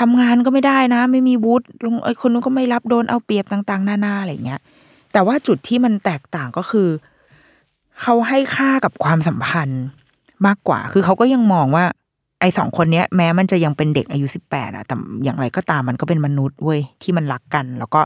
[0.00, 4.60] ทำงานก็ไม่ได้นะ ไม่มีวุฒิลงไอ้คนนู้นก็ไม่รับโดนเอาเปรียบต่างๆ หน้าๆอะไรเงี้ย
[5.12, 6.88] แต่ว่าจุดที่มันแตกต่างก็คือ
[8.02, 9.84] เขาให้ค่ากับความสัมพันธ์
[10.46, 11.84] มากกว่า คือเขาก็ยังมองว่า
[12.40, 18.00] ไอสองคนเนี้ยแม้มันจะยังเป็นเด็กอายุสิบแปดอะแต่อย่างไรก็ตามมันก็เป็นมนุษย์เว้ยที่มันรักกัน แล้วก็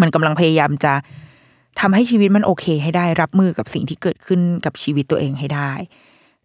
[0.00, 0.92] มันกำลังพยายามจะ
[1.80, 5.70] ทำให้ชีวิตมันโอเค ให้ได้รับมือกับสิ่งที่เกิดขึ้นกับชีวิตตัวเองให้ได้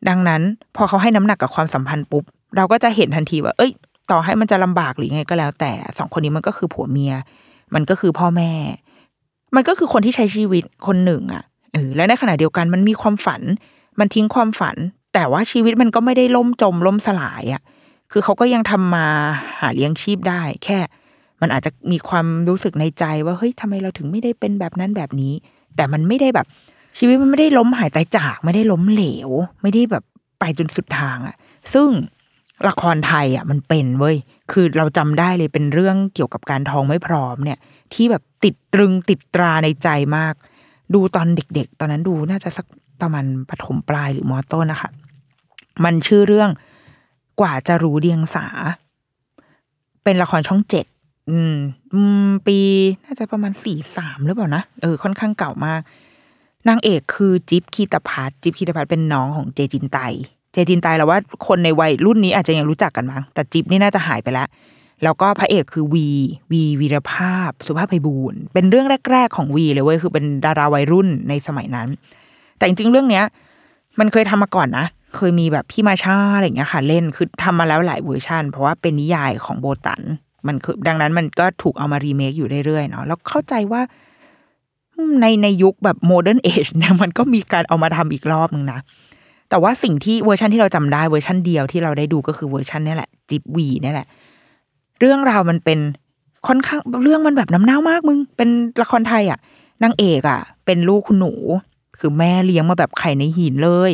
[0.09, 0.41] ดังนั้น
[0.75, 2.23] พอเขาให้น้ำหนักกับความสัมพันธ์ปุ๊บ
[2.55, 3.71] เราก็จะเห็นทันทีว่า เอ้ย
[4.11, 7.13] ต่อให้มันจะลำบากหรือไงก็แล้ว แต่สองคนนี้มันก็คือผัวเมีย
[7.73, 8.51] มันก็คือพ่อแม่
[9.55, 13.41] มันก็คือคนที่ใช้ชีวิตคนหนึ่งอะเออและในขณะเดียวกันมันมีความฝัน
[13.99, 14.75] มันทิ้งความฝัน
[15.13, 17.61] แต่ว่าชีวิตมันก็ไม่ได้ล่มจมล่มสลายอะ
[18.11, 19.07] คือเขาก็ยังทำมา
[19.59, 20.79] หาเลี้ยงชีพได้ แค่
[21.41, 25.33] มันอาจจะมีความรู้สึกในใจว่าเฮ้ยทำไมเราถึงไม่ได้เป็นแบบนั้นแบบนี้
[25.75, 26.47] แต่มันไม่ได้แบบ
[26.97, 29.29] ชีวิตมันไม่ได้ล้มหายตายจาก ไม่ได้ล้มเหลว
[29.61, 30.03] ไม่ได้แบบ
[30.39, 31.35] ไปจนสุดทางอะ
[31.73, 31.89] ซึ่ง
[32.67, 34.17] ละครไทยอะมันเป็นเว้ย
[34.51, 37.59] คือเราจำได้เลยเป็นเรื่องเกี่ยวกับการท้องไม่พร้อมเนี่ย
[37.93, 40.33] ที่แบบติดตรึงติดตราในใจมาก
[40.93, 42.65] ดูตอนเด็ก ๆ ตอนนั้นดูน่าจะสัก
[43.01, 44.89] ประมาณปฐมปลายหรือมอต้นนะคะ
[45.83, 46.49] มันชื่อเรื่อง
[47.39, 48.45] กว่าจะรู้เดียงสา
[50.03, 50.85] เป็นละครช่องเจ็ด
[51.29, 51.37] อื
[52.25, 52.57] ม ปี
[53.05, 55.81] น่าจะประมาณสี่สามหรือเปล่านะเออค่อนข้างเก่ามาก
[56.67, 59.97] นางเอกคือจิ๊บคีตพัทจิ๊บคีตพัทเป็นน้องของเจจินไต
[60.53, 64.47] เจจินไตเราว่าคนในวัยรุ่นนี้อาจจะยังรู้จักกันมั้งแต่จิ๊บนี่น่าจะหายไปแล้ว
[65.03, 66.07] แล้วก็พระเอกคือวี
[66.51, 71.87] วีวีรภาพ สุภาพไพบูลย์เป็นเรื่องแรก ๆ ของวีเลยเว้ยคือเป็นดาราวัยรุ่นในสมัยนั้น
[72.59, 73.25] แต่จริงๆเรื่องเนี้ย
[73.99, 80.01] มันเคยทำมาก่อนนะ เคยมีแบบพี่มาชาอะไรเงี้ยค่ะ เล่นคือทำมาแล้วหลายเวอร์ชันเพราะว่าเป็นนิยายของโบตัน
[80.47, 83.81] มันคือดังนั้นมันก็ถูกเอามารีเมคอยู่เรื่อยๆเนาะแล้วเข้าใจว่า
[85.21, 88.79] ในในยุคแบบ modern age เนี่ยมันก็มีการเอามาทำอีกรอบนึงนะ
[89.49, 94.07] แต่ว่าสิ่งที่เวอร์ชันที่เราจำได้เวอร์ชันเดียวที่เราได้ดูก็คือเวอร์ชันนี่แหละจิบวีนี่แหละ
[94.99, 95.79] เรื่องราวมันเป็น
[96.47, 98.49] ค่อนข้างเรื่องมันแบบน้ำเน่ามากมึง เป็น
[98.81, 99.39] ละครไทยอะ
[99.83, 101.33] นางเอกอะ เป็นลูกคุณหนู
[101.99, 103.91] คือแม่เลี้ยงมาแบบไข่ในหินเลย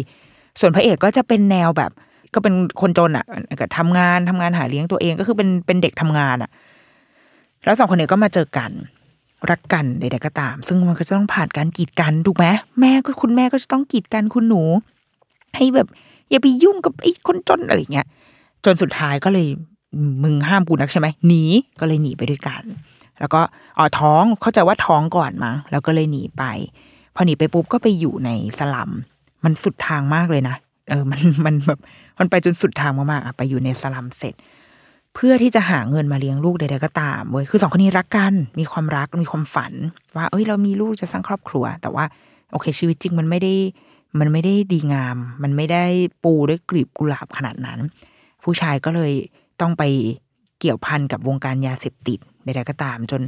[0.60, 1.92] ส่วนพระเอกก็จะเป็นแนวแบบ
[2.34, 3.26] ก็เป็นคนจนอะ
[3.60, 6.50] ก็ทำงานทำงานหาเลี้ยงตัวเองก็คือเป็นเป็นเด็กทำงานอะ
[7.66, 8.72] แล้วสองคนนี้ก็มาเจอกัน
[9.50, 12.46] รักกันใดๆก็ตาม ซึ่งมันก็จะต้องผ่านการกีดกันถูกไหม
[12.80, 14.64] แม่ก็คุณแม่ก็จะต้องกีดกันคุณหนู
[15.56, 15.88] ให้แบบ
[16.30, 18.08] อย่าไปยุ่งกับไอ้คนจนอะไรเงี้ย
[18.66, 19.48] จนสุดท้ายก็เลย
[20.24, 21.44] มึงห้ามกูนักใช่ไหมหนี
[21.80, 22.64] ก็เลยหนีไปด้วยกัน
[23.20, 23.42] แล้วก็
[23.78, 26.44] อ๋อท้องเข้าใจว่าท้องก่อนมั้งแล้วก็เลยหนีไป
[27.16, 28.92] พอหนีไปปุ๊บก็ไปอยู่ในสลัม
[29.44, 30.56] มันสุดทางมากเลยนะ
[30.90, 31.80] เออมันมันแบบ
[32.20, 34.34] มันไปจนสุดทางมากๆอะไปอยู่ในสลัมเสร็จ
[35.16, 39.74] เพื่อที่จะหาเงินมาเลี้ยงลูกใดๆก็ตามเว้ยคือสองคนนี้รักกัน มีความรักมีความฝัน
[40.16, 42.06] ว่า เอ้ย เรามีลูกจะสร้างครอบครัว แต่ว่า
[42.52, 43.54] โอเคชีวิตจริงมันไม่ได้
[44.20, 45.86] มันไม่ได้ดีงาม มันไม่ได้
[46.24, 47.80] ปูด้วยกลีบกุหลาบขนาดนั้น
[48.44, 49.12] ผู้ชายก็เลย
[49.62, 49.84] ต้องไป
[50.60, 53.22] เกี่ยวพันกับวงการยาเสพติดใดๆก็ตาม จน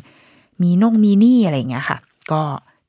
[0.62, 1.97] มีนงมีหนี้อะไรอย่างเงี้ยค่ะ
[2.32, 2.41] ก็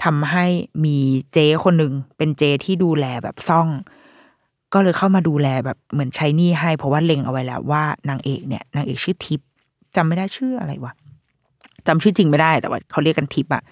[0.05, 0.47] ทำให้
[0.85, 0.97] มี
[1.33, 3.69] เจ๊คนหนึ่งเป็นเจ๊ที่ดูแลแบบซ่อง
[4.75, 9.47] ก็เลยเข้ามาดูแลแบบเหมือนใช้หนี้ให้ เพราะว่าเล็งเอาไว้แล้วว่านางเอกเนี่ยนางเอกชื่อทิพย์
[9.97, 10.93] จำไม่ได้ชื่ออะไรวะ
[11.87, 13.63] จำชื่อจริงไม่ได้แต่ว่าเขาเรียกกันทิพย์อะ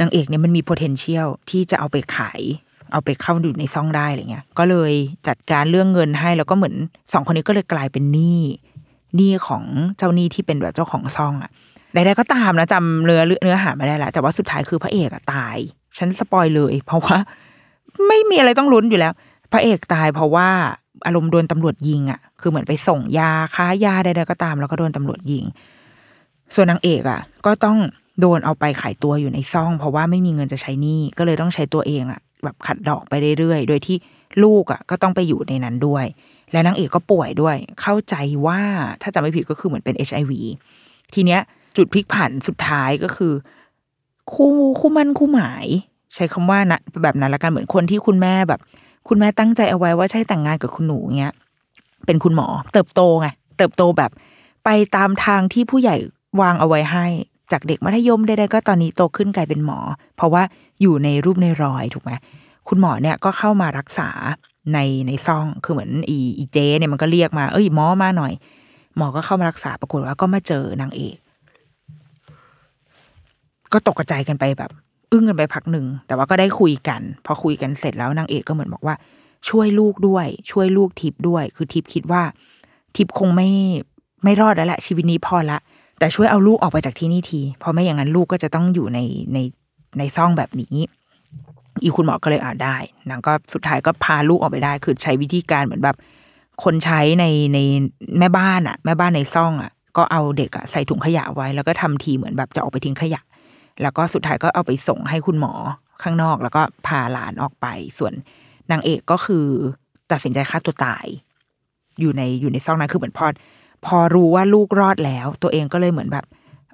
[0.00, 2.40] นางเอกเนี่ยมันมี potential ที่จะเอาไปขาย
[2.92, 4.92] เอาไปเข้าดูในซ่องได้อะไรเงี้ย ก็เลย
[5.28, 6.74] จัดการเรื่องเงินให้แล้วก็เหมือน
[7.12, 8.40] สองคนนี้ก็เลยกลายเป็นหนี้
[9.16, 9.64] หนี้ของ
[9.96, 11.50] เจ้าหนี้ที่เป็นแบบเจ้าของซ่องอะ
[11.94, 15.56] ใดๆก็ตามนะจำเนื้อเนื้อหาไม่ได้ละแต่ว่าสุดท้ายคือพระเอกอะตาย
[15.98, 17.16] ฉันสปอยเลย เพราะว่า
[18.08, 19.12] ไม่มีอะไรต้องลุ้นอยู่แล้ว
[19.52, 20.48] พระเอกตายเพราะว่า
[21.06, 25.44] อารมณ์โดนตำรวจยิงอะคือเหมือนไปส่งยาค้ายาใดๆก็ตาม แล้วก็โดนตำรวจยิง
[26.54, 27.78] ส่วนนางเอกอะก็ต้อง
[28.20, 33.96] โดนเอาไปขายตัวอยู่ในซ่อง เพราะว่าไม่มีเงินจะใช้หนี้ก็เลยต้องใช้ตัวเองอะแบบขัดดอกไปเรื่อยๆ โดยที่
[34.42, 36.04] ลูกอะก็ต้องไปอยู่ในนั้นด้วย
[36.52, 38.14] และนางเอกก็ป่วยด้วย เข้าใจ
[38.46, 38.60] ว่า
[39.02, 40.40] ถ้าจำไม่ผิดก็คือเหมือนเป็นเอชไอวี
[41.14, 41.40] ทีเนี้ย
[41.76, 43.32] จุดพลิกผันสุดท้ายก็คือ
[44.32, 45.66] คู่คู่มั่นคู่หมาย
[46.14, 48.60] ใช้คำว่านะแบบนั้นละกันเหมือนคนที่คุณแม่แบบ
[49.08, 51.34] คุณแม่ตั้งใจเอาไว้ว่าใช่แต่งงานกับคุณหนูเงี้ย
[52.06, 54.10] เป็นคุณหมอ เติบโตไงเติบโตแบบ
[54.64, 55.96] ไปตามทางที่ผู้ใหญ่
[56.40, 57.06] วางเอาไว้ให้
[57.52, 59.78] จากเด็กมัธยมใดๆก็ตอนนี้โตขึ้นกลายเป็นหมอ
[60.16, 60.42] เพราะว่า
[60.80, 62.12] อยู่ในรูปในรอยถูกไหม
[62.68, 64.10] คุณหมอเนี่ยก็เข้ามารักษา
[64.72, 68.32] ในในซ่องคือเหมือนอีอีเจเนี่ยมันก็เรียกมาเอ้ยหมอมาหน่อย
[68.96, 71.16] หมอก็เข้ามารักษาปรากฏว่าก็มาเจอนางเอก
[73.72, 74.70] ก็ตกกระจายกันไปแบบ
[75.12, 78.94] อึ้งกันไปพักหนึ่งแต่ว่าก็ได้คุยกัน พอคุยกันเสร็จแล้วนางเอกก็เหมือนบอกว่า
[79.48, 82.22] ช่วยลูกด้วย ช่วยลูกทิพด้วย คือทิพคิดว่า
[82.96, 83.50] ทิพคงไม่
[84.24, 85.58] ไม่รอดแล้วแหละชีวิตนี้พอละ
[85.98, 88.98] แต่ช่วยเอาลูกออกไปจากที่นี่ทีเพราะไม่อย่างนั้นลูกก็จะต้องอยู่ใน
[89.34, 89.38] ใน
[89.98, 90.74] ในซ่องแบบนี้
[91.82, 92.76] อีคุณหมอก็เลยอ่าได้
[93.10, 95.96] นางก็สุดท้ายก็พาลูกออกไปได้ คือใช้วิธีการเหมือนแบบ
[96.64, 97.24] คนใช้ใน
[97.54, 97.58] ใน
[98.18, 103.20] แม่บ้านอะแม่บ้านในซ่องอะก็เอาเด็กอะใส่ถุงขยะไว้ แล้วก็ทำทีเหมือนแบบจะออกไปทิ้งขยะ
[103.82, 105.52] แล้วก็สุดท้ายก็เอาไปส่งให้คุณหมอ
[106.02, 107.66] ข้างนอก แล้วก็พาหลานออกไป
[107.98, 108.12] ส่วน
[108.70, 109.46] นางเอกก็คือ
[110.12, 111.06] ตัดสินใจฆ่าตัวตาย
[112.00, 113.26] อยู่ในอยู่ในซ่องนั้นคือเหมือนพอ
[113.86, 116.24] พอรู้ว่าลูกรอดแล้ว ตัวเองก็เลยเหมือนแบบ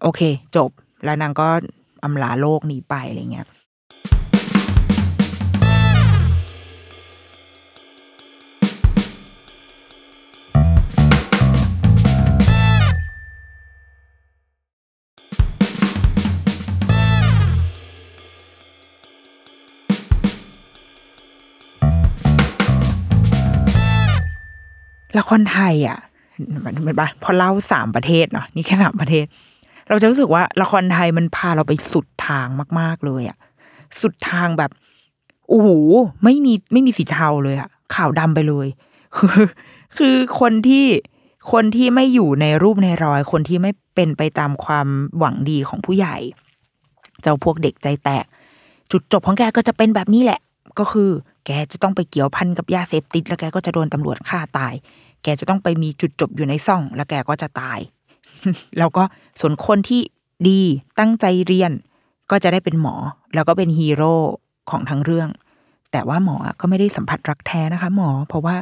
[0.03, 0.21] โอเค
[0.57, 0.71] จบ
[1.05, 1.49] แล้วนางก็
[2.05, 3.47] อำลาโลกนี้ไปอะไรเงี้ย
[25.18, 25.98] ละครไทยอะ
[26.59, 29.25] เหมือนปะพอเล่าสามประเทศเนาะนี่แค่สามประเทศ
[29.88, 32.46] เราจะรู้สึกว่าละครไทยมันพาเราไปสุดทาง
[32.81, 33.38] มาก ๆเลยอะ
[34.01, 34.70] สุดทางแบบ
[35.48, 35.68] โอ้โห
[36.25, 38.68] ไม่มีไม่มีสีเทาเลยอะขาวดำไปเลย
[39.16, 39.40] คือ
[39.96, 40.87] คือคนที่
[41.53, 46.16] คนที่ไม่อยู่ในรูปในรอย คนที่ไม่เป็นไปตามความหวังดีของผู้ใหญ่
[47.22, 48.25] เจ้าพวกเด็กใจแตก
[48.90, 50.40] จุดจบของแกก็จะเป็นแบบนี้แหละ
[50.79, 51.11] ก็คือ
[51.47, 54.75] แกจะต้องไปเกี่ยวพันกับยาเสพติด แล้วแกก็จะโดนตำรวจฆ่าตาย
[55.23, 57.79] แกจะต้องไปมีจุดจบอยู่ในซ่อง แล้วแกก็จะตาย
[58.79, 59.03] แล้วก็
[59.41, 60.01] ส่วนคนที่
[60.49, 60.61] ดี
[60.99, 61.73] ตั้งใจเรียน
[62.31, 62.95] ก็จะได้เป็นหมอ
[63.35, 64.15] แล้วก็เป็นฮีโร่
[64.71, 65.29] ของทั้งเรื่อง
[65.93, 68.57] แต่ว่าหมอก็ไม่ได้สัมผัสรักแท้นะคะ หมอ เพราะว่า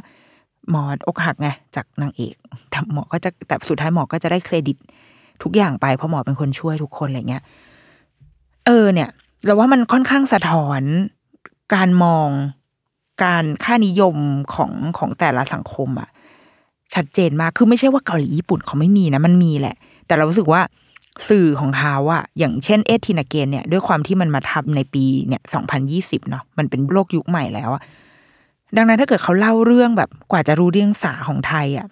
[0.70, 2.34] หมออกหักไงจากนางเอก
[2.70, 4.76] แต่หมอก็จะแต่สุดท้ายหมอก็จะได้เครดิต
[5.42, 7.42] ทุกอย่างไปเพราะหมอเป็นคนช่วยทุกคนอะไรเงี้ย
[8.66, 9.08] เออเนี่ย
[9.44, 10.82] เราว่ามันค่อนข้างสะท้อน
[11.74, 12.28] การมอง
[13.22, 14.16] การค่านิยม
[14.54, 16.08] ของของแต่ละสังคมอะ
[16.94, 20.60] ชัดเจนมากคือไม่ใช่ว่าเกาหลีญี่ปุ่นเขาไม่มีนะมันมีแหละ แต่เรารู้สึกว่า
[21.28, 27.82] สื่อของเขาอะอย่างเช่นเอทินาเกนเนี่ย ด้วยความที่มันมาทำในปีเนี่ยสองพันยี่สิบเนาะมันเป็นโลกยุคใหม่แล้วอะ
[28.76, 31.86] ดังนั้นถ้าเกิดเขาเล่าเรื่องแบบกว่าจะรู้เรื่องสาของไทยอะ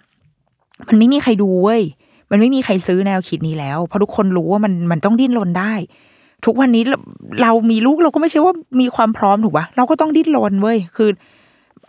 [0.89, 1.83] มันไม่มีใครดูเว้ย
[2.31, 5.73] มันไม่มีใครซื้อแนวคิดนี้แล้ว เพราะทุกคนรู้ว่ามันมันต้องดิ้นรนได้
[6.45, 6.99] ทุกวันนี้เรา
[7.43, 11.09] เรามีลูกเราก็ไม่ใช่ว่ามีความพร้อมถูกปะเราก็ต้องดิ้นรนเว้ยคือ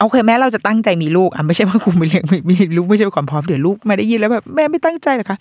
[0.01, 5.37] โอเคแม้เราจะตั้งใจมีลูกอะไม่ใช่ว่ากูไม่เลี้ยงมีลูกไม่ใช่ความพร้อมเดี๋ยวลูกไม่ได้ยินแล้วแบบแม่ไม่ตั้งใจหรอคะ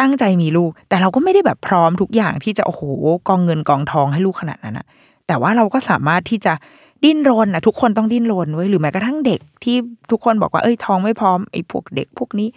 [0.00, 2.82] ตั้งใจมีลูก แต่เราก็ไม่ได้แบบพร้อมทุกอย่างที่จะโอ้โห
[3.28, 4.86] กองเงินกองทองให้ลูกขนาดนั้นอะ
[5.26, 6.52] แต่ว่าเราก็สามารถที่จะ
[7.04, 9.76] ดิ้นรนอะทุกคนต้องดิ้นรนไว้ยหรือแม้กระทั่งเด็กที่
[10.10, 12.48] ทุกคนบอกว่าเอ้ยท้องไม่พร้อมไอ้พวกเด็กพวกนี้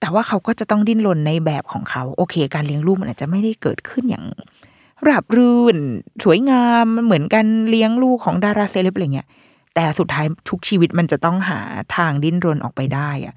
[0.00, 4.24] แต่ว่าเขาก็จะต้องดิ้นรนในแบบของเขา โอเค การเลี้ยงลูกมันอาจจะไม่ได้เกิดขึ้นอย่าง
[5.08, 5.76] ราบรื่น
[6.24, 9.28] สวยงามเหมือนกันเลี้ยงลูกของดาราเซเลบอะไรเงี้ย
[9.74, 11.60] แต่สุดท้ายทุกชีวิตมันจะต้องหา
[11.96, 13.34] ทางดิ้นรนออกไปได้อะ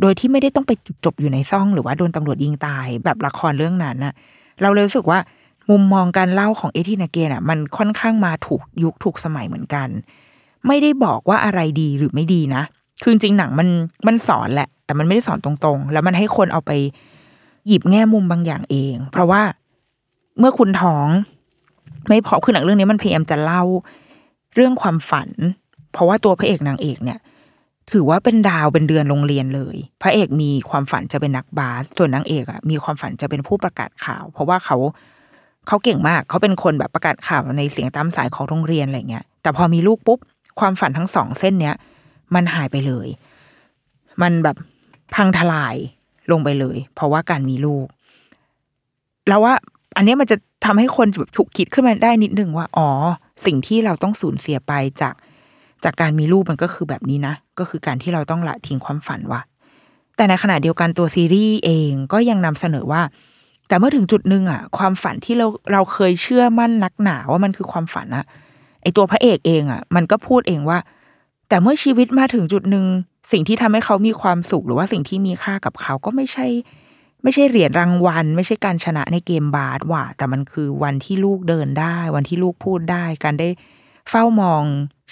[0.00, 0.72] โดยที่ไม่ได้ต้องไป
[1.04, 4.14] จบอยู่ในซ่อง หรือว่าโดนตำรวจยิงตายแบบละครเรื่องนั้นน่ะ
[4.62, 5.18] เราเลยรู้สึกว่า
[5.70, 9.88] มุมมองการเล่าของเอทีนาเกนอะ มันค่อนข้างมาถูกยุคถูกสมัยเหมือนกัน
[10.66, 12.62] ไม่ได้บอกว่าอะไรดีหรือไม่ดีนะ
[13.02, 13.68] คือจริงหนังมัน
[14.06, 16.72] มันสอนแหละ แต่มันไม่ได้สอนตรงๆ แล้วมันให้คนเอาไป
[17.66, 19.42] หยิบแง่มุมบางอย่างเอง เพราะว่า
[20.40, 21.08] เมื่อคุณท้อง
[22.08, 23.62] ไม่พอคือหนังเรื่องนี้มันพยายามจะเล่า
[24.54, 25.28] เรื่องความฝัน
[25.92, 27.18] เพราะว่าตัวพระเอกนางเอกเนี่ย
[27.92, 34.76] ถือว่าเป็นดาวเป็นเดือนโรงเรียนเลย พระเอกมีความฝันจะเป็นนักบาสส่วนนางเอกอะมีความฝันจะเป็นผู้ประกาศข่าว เพราะว่าเขา
[35.66, 40.18] เขาเก่งมากเขาเป็นคนแบบประกาศข่าวในเสียงตามสายของโรงเรียนอะไรเงี้ย แต่พอมีลูกปุ๊บ
[40.60, 41.74] ความฝันทั้งสองเส้นเนี้ย
[42.34, 43.08] มันหายไปเลย
[44.22, 44.56] มันแบบ
[45.14, 45.76] พังทลาย
[46.30, 47.86] ลงไปเลย เพราะว่าการมีลูก
[49.28, 49.54] แล้วว่า
[49.96, 52.88] อันนี้มันจะทำให้คนแบบฉุกคิดขึ้นมาได้นิดนึงว่า อ๋อ
[53.46, 55.14] สิ่งที่เราต้องสูญเสียไปจาก
[55.84, 59.40] จากการมีลูกมันก็คือแบบนี้นะ ก็คือการที่เราต้องละทิ้งความฝันว่ะ
[60.16, 63.02] แต่ในขณะเดียวกันตัวซีรีส์เองก็ยังนำเสนอว่า
[63.68, 68.24] แต่เมื่อถึงจุดหนึ่งอะความฝันที่เราเราเคยเชื่อมั่นนักหนาว่ามันคือความฝันอะ
[68.82, 70.78] ไอตัวพระเอกเองอะมันก็พูดเองว่า
[71.48, 72.84] แต่เมื่อชีวิตมาถึงจุดหนึ่ง
[73.32, 76.46] สิ่งที่ทำให้เขามีความสุขหรือว่าสิ่งที่มีค่ากับเขาก็ไม่ใช่
[77.22, 83.48] ไม่ใช่เหรียญรางวัล ไม่ใช่การชนะในเกมบาสว่ะแต่มันคือวันที่ลูกเดินได้ วันที่ลูกพูดได้ การได้
[84.10, 84.62] เฝ้ามอง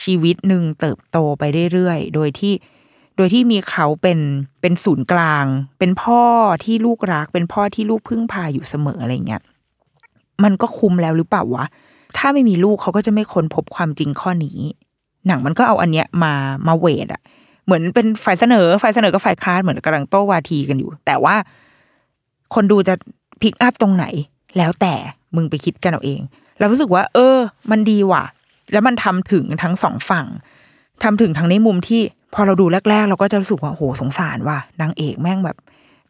[0.02, 1.42] ชีวิตหนึ่งเติบโตไป
[1.72, 2.54] เรื่อยๆ โดยที่
[3.16, 4.18] โดยที่มีเขาเป็น
[4.60, 5.44] เป็นศูนย์กลาง
[5.78, 6.22] เป็นพ่อ
[6.64, 9.42] ที่ลูกรัก เป็นพ่อที่ลูกพึ่งพาอยู่เสมออะไรเงี้ย
[10.44, 11.64] มันก็คุ้มแล้วหรือเปล่าวะ
[12.16, 14.58] ถ้าไม่มีลูกเขาก็จะไม่ค้นพบความจริงข้อนี้
[15.26, 16.32] หนังมันก็เอาอันเนี้ยมา
[16.66, 17.20] มาเวทอะ
[17.64, 21.36] เหมือนเป็นฝ่ายเสนอฝ่ายเสนอกับฝ่ายค้านเหมือนกำลังโต้วาทีกันอยู่ แต่ว่า
[22.54, 22.94] คนดูจะ
[23.42, 24.04] พิกอัพตรงไหน
[24.56, 24.94] แล้วแต่
[25.36, 26.20] มึงไปคิดกันเอาเอง
[26.58, 27.36] เรารู้สึกว่า เออ
[27.70, 28.24] มันดีว่ะ
[28.72, 30.26] แล้วมันทำถึงทั้งสองฝั่ง
[31.02, 32.00] ทำถึงทั้งในมุมที่
[32.34, 35.56] พอเราดูแรก ๆ เราก็จะรู้สึกว่าโหสงสารว่ะนางเอกแม่งแบบ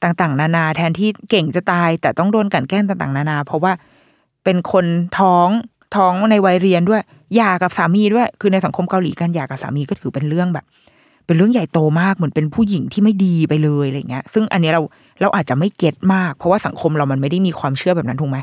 [0.03, 3.73] ต่างๆ นานาแทนที่เก่งจะตาย แต่ต้องโดนกันแกล้งต่างๆ นานา เพราะว่า
[4.45, 4.87] เป็นคน
[5.19, 5.49] ท้อง
[5.97, 7.03] ท้องในวัยเรียนด้วย
[7.35, 10.65] หย่ากับสามีด้วย คือในสังคมเกาหลีการหย่ากับสามีก็ถือเป็นเรื่องแบบ
[11.29, 14.83] เป็นเรื่องใหญ่โตมากเหมือนเป็นผู้หญิงที่ไม่ดีไปเลยอะไรเงี้ย ซึ่งอันนี้เรา
[15.21, 18.39] เราอาจจะไม่เก็ตมาก เพราะว่าสังคมเรามันไม่ได้มีความเชื่อแบบนั้นถูกไหม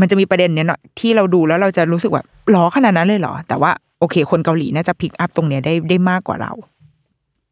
[0.00, 3.70] มันจะมีประเด็นเนี้ยเนาะที่เราดูแล้วเราจะรู้สึกแบบหรอขนาดนั้นเลยเหรอ แต่ว่า
[4.00, 6.52] โอเค คนเกาหลีน่าจะพิกอัพตรงเนี้ยได้ได้มากกว่าเรา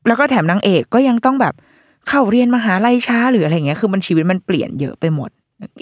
[0.07, 1.55] แล้วก็แถมนางเอกก็ยังต้องแบบ
[2.09, 5.31] เข้าเรียนมหาลัยช้าหรืออะไรเงี้ยคือมันชีวิตมันเปลี่ยนเยอะไปหมด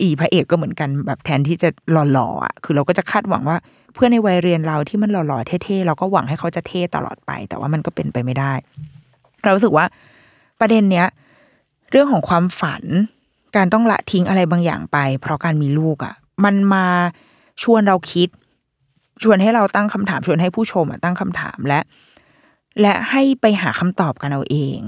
[0.01, 1.69] อีพระเอกก็เหมือนกันแบบแทนที่จะ
[2.13, 3.57] หล่อๆอะคือเราก็จะคาดหวังว่า
[3.95, 8.53] เพื่อนในวัยเรียนเราที่มันหล่อๆเท่ๆเราก็หวังให้เขาจะเท่ตลอดไป แต่ว่ามันก็เป็นไปไม่ได้
[9.43, 9.87] เราสึกว่า
[10.61, 11.07] ประเด็นเนี้ย
[11.91, 12.83] เรื่องของความฝัน
[13.57, 16.87] การต้องละทิ้งอะไรบางอย่างไป เพราะการมีลูกอะ มันมา
[17.63, 18.29] ชวนเราคิด
[19.23, 21.81] ชวนให้เราตั้งคำถามชวนให้ผู้ชมอะตั้งคำถามและ
[22.81, 24.79] และให้ไปหาคำตอบกันเอาเอง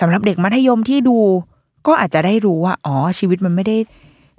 [0.00, 1.18] สำหรับเด็กมัธยมที่ดู
[1.86, 3.76] ก็อาจจะได้รู้ว่าอ๋อชีวิตมันไม่ได้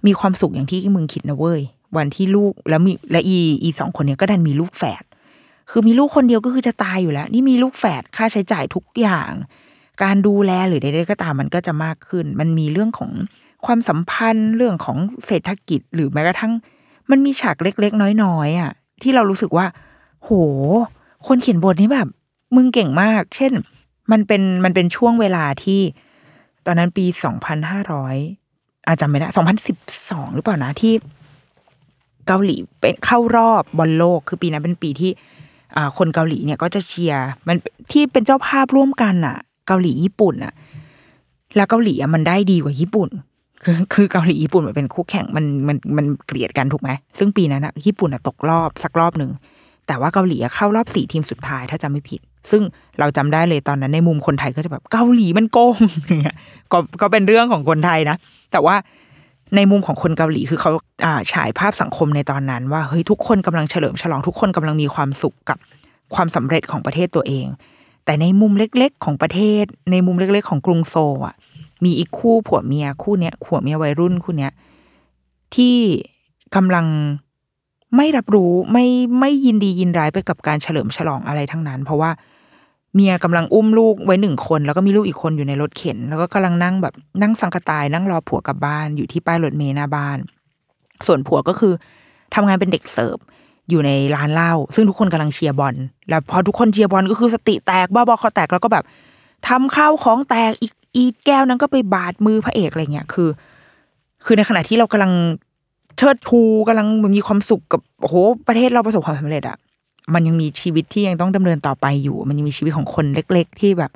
[0.06, 1.62] มีความสุขอย่างที่มึงคิดนะเว้ย
[1.98, 5.04] วันที่ลูกแล้วมีและอีอีสองคนเนี้ยก็ดันมีลูกแฝด
[5.70, 9.32] คือมีลูกคนเดียวก็คือจะตายอยู่แล้ว นี่มีลูกแฝดค่าใช้จ่ายทุกอย่าง
[10.04, 13.12] การดูแลหรือใดๆก็ตามมันก็จะมากขึ้น มันมีเรื่องของ
[13.66, 16.54] ความสัมพันธ์เรื่องของเศรษฐกิจหรือแม้กระทั่ง
[17.10, 19.66] มันมีฉากเล็กๆ น้อยๆอะ ที่เรารู้สึกว่า
[20.24, 20.30] โห
[21.28, 22.08] คนเขียนบทนี้แบบ
[22.56, 23.52] มึงเก่งมาก เช่น
[24.12, 25.82] มันเป็นมันเป็นช่วงเวลาที่
[26.66, 28.18] ตอนนั้นปีสองพันห้าร้อย
[28.90, 29.78] อาจำไม่ได้สองพันสิบ
[30.10, 30.94] สองหรือเปล่านะที่
[32.28, 35.12] เกาหลีเป็นเข้ารอบบอลโลกคือปีนั้นเป็นปีที่
[35.98, 37.58] คนเกาหลีเนี่ยก็จะเชียร์มัน
[37.92, 40.54] ที่เป็นเจ้าภาพร่วมกันอะ เกาหลีญี่ปุ่นอะ
[41.56, 43.10] แล้วเกาหลีอะมันได้ดีกว่าญี่ปุ่น
[43.64, 49.32] คือคือเกาหลีญี่ปุ่นมันเป็นคู่แข่งมันมันมันเกลียดกันถูกไหมซึ่งปีนั้นอะญี่ปุ่นอะตกรอบสักรอบหนึ่ง
[49.88, 52.22] แต่ว่าเกาหลีเข้ารอบสี่ทีมสุดท้ายถ้าจำไม่ผิด
[52.52, 52.62] ซึ่ง
[53.00, 56.36] เราจำได้เลยตอนนั้นในมุมคนไทยก็จะแบบเกาหลีมันโกงอย่างเงี้ย
[56.72, 58.18] ก็ก็เป็นเรื่องของคนไทยนะ
[58.52, 58.76] แต่ว่า
[59.56, 60.72] ในมุมของคนเกาหลีคือเขา
[61.06, 65.58] อ่าฉายภาพสังคมในตอนนั้น ว่าเฮ้ยทุกคนกำลังเฉลิมฉลองทุกคนกำลังมีความสุขกับ
[66.16, 67.48] ความสำเร็จของประเทศตัวเอง
[68.06, 71.36] แต่ในมุมเล็กๆ ของประเทศ ในมุมเล็ก ๆ ของกรุงโซลอะ
[71.84, 74.52] มีอีกคู่ผัวเมียคู่เนี้ยผัวเมียวัยรุ่นคู่เนี้ย
[75.56, 75.78] ที่
[76.56, 76.86] กำลัง
[77.96, 78.86] ไม่รับรู้ไม่
[79.20, 82.12] ไม่ยินดียินร้ายไปกับการเฉลิมฉลองอะไรทั้งนั้น เพราะว่า
[82.96, 90.18] เมียกำลังอุ้มลูกไว้หนึ่งคน แล้วก็มีลูกอีกคนอยู่ในรถเข็น แล้วก็กำลังนั่งแบบนั่งสังกตายนั่งรอผัวกลับบ้านอยู่ที่ป้ายรถเมล์หน้าบ้าน
[91.08, 91.74] ส่วนผัวก็คือ
[92.36, 93.18] ทำงานเป็นเด็กเสิร์ฟ
[93.70, 95.76] อยู่ในร้านเหล้าซึ่งทุกคนกำลังเชียร์บอล
[96.10, 98.84] แล้วพอทุกคนเชียร์บอลก็คือสติแตกบ้าบอคอแตกแล้วก็แบบ
[99.48, 103.30] ทำข้าวของแตกอีกอีแก้วนั้นก็ไปบาดมือพระเอกอะไรเงี้ยคือ
[104.26, 105.14] คือในขณะที่เรากำลัง
[106.00, 108.16] เชิดชูกำลังมีความสุขกับโอ้โห
[108.48, 109.58] ประเทศเราประสบความสำเร็จอะ
[110.14, 113.92] มันยังมีชีวิตที่ยังต้องดำเนินต่อไปอยู่ มันยังมีชีวิตของคนเล็ก ๆ ที่แบบ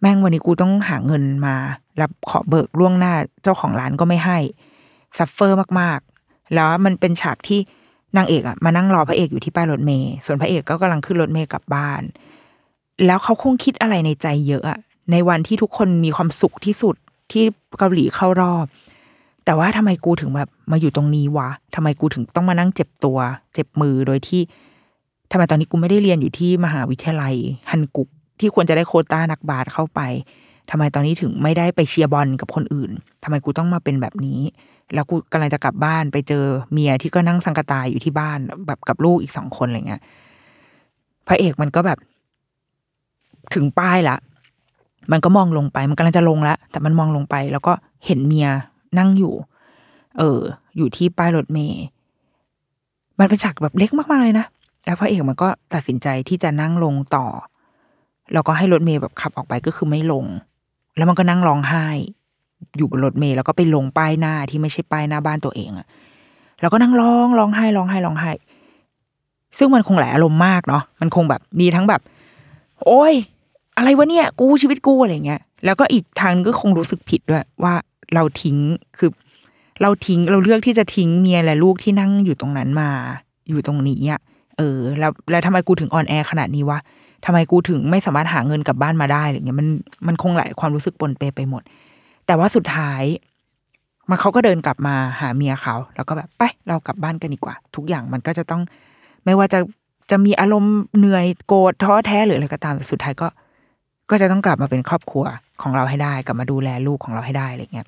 [0.00, 1.56] แม่งวันนี้กูต้องหาเงินมา
[1.96, 4.38] แล้วขอเบิกล่วงหน้าเจ้าของร้านก็ไม่ให้
[5.18, 7.60] suffer มากๆ แล้วมันเป็นฉากที่
[8.16, 12.02] นางเอกอะมานั่งรอพระเอกอยู่ที่ป้ายรถเมล์ส่วนพระเอกก็กำลังขึ้นรถเมล์กลับบ้าน
[13.06, 14.78] แล้วเขาคงคิดอะไรในใจเยอะอะ
[15.12, 16.96] ในวันที่ทุกคนมีความสุขที่สุด
[17.32, 17.44] ที่
[17.78, 18.66] เกาหลีเข้ารอบ
[19.48, 23.18] แต่ว่าทำไมกูถึงแบบมาอยู่ตรงนี้วะทำไมกูถึงต้องมานั่งเจ็บตัว
[23.54, 24.40] เจ็บมือโดยที่
[25.30, 27.34] ทำไมตอนนี้กูไม่ได้เรียนอยู่ที่มหาวิทยาลัย
[27.70, 28.08] ฮันกุก
[28.40, 30.00] ที่ควรจะได้โควตานักบาสเข้าไป
[30.70, 32.90] ทำไมตอนนี้ถึงไม่ได้ไปเชียร์บอลกับคนอื่น
[33.22, 34.40] ทำไมกูต้องมาเป็นแบบนี้
[34.94, 40.02] แล้วกูกำลังจะกลับบ้านไปเจอเมียที่ก็นั่งสังกตายอยู่ที่บ้านแบบกับลูกอีกสองคนอะไรเงี้ย
[41.28, 41.98] พระเอกมันก็แบบ
[43.54, 44.16] ถึงป้ายละ
[45.12, 47.72] มันก็มองลงไป มันกำลังจะลงแล้วแต่มันมองลงไป แล้วก็
[48.06, 48.48] เห็นเมีย
[48.98, 49.34] นั่งอยู่
[50.18, 50.40] เออ
[50.76, 51.82] อยู่ที่ป้ายรถเมย์
[53.18, 54.46] มันเป็นฉากแบบเล็กมากๆเลยนะ
[54.84, 57.26] แล้วพระเอกมันก็ตัดสินใจที่จะนั่งลงต่อ
[58.32, 60.24] แล้วก็ให้รถเมย์แบบขับออกไปก็คือไม่ลง
[60.96, 61.86] แล้วมันก็นั่งร้องไห้
[62.76, 65.86] อยู่บนรถเมล์แล้วก็ไปลงป้ายหน้าที่ไม่ใช่ป้ายหน้าบ้านตัวเองอะ
[66.60, 68.30] แล้วก็นั่งร้องร้องไห้ร้องไห้ร้องไห้
[69.58, 72.00] ซึ่งมันคงหลายอารมณ์มากเนาะมันคงแบบมีทั้งแบบ
[72.84, 73.14] โอ้ย
[73.76, 77.74] อะไรวะเนี่ย กูชีวิตกูอะไรเงี้ยแล้วก็อีกทางก็คงรู้สึกผิดด้วยว่า
[78.14, 78.56] เราทิ้ง
[78.98, 79.10] คือ
[79.82, 82.90] เราทิ้งเราเลือกที่จะทิ้งเมียและลูกที่นั่งอยู่ตรงนั้นมา
[83.48, 84.20] อยู่ตรงนี้อะ
[84.58, 86.78] เออ แล้วแล้วทำไมกูถึงอ่อนแอขนาดนี้วะ
[87.24, 89.68] ทำไมกูถึงไม่สามารถหาเงินกลับบ้านมาได้อะไรเงี้ยมัน
[90.06, 91.62] มันคงหลายความรู้สึกปนเปไปหมด
[92.26, 93.02] แต่ว่าสุดท้าย
[94.08, 98.62] มันเขาก็เดินกลับมาหาเมียเขา แล้วก็แบบไปเรากลับบ้านกันดีกว่า ทุกอย่างมันก็จะต้อง
[99.24, 99.58] ไม่ว่าจะ
[100.10, 103.28] จะมีอารมณ์เหนื่อยโกรธท้อแท้หรืออะไรก็ตามสุดท้ายก็
[104.10, 105.24] ก็จะต้องกลับมาเป็นครอบครัว
[105.62, 107.86] ของเราให้ได้ กลับมาดูแลลูกของเราให้ได้อะไรเงี้ย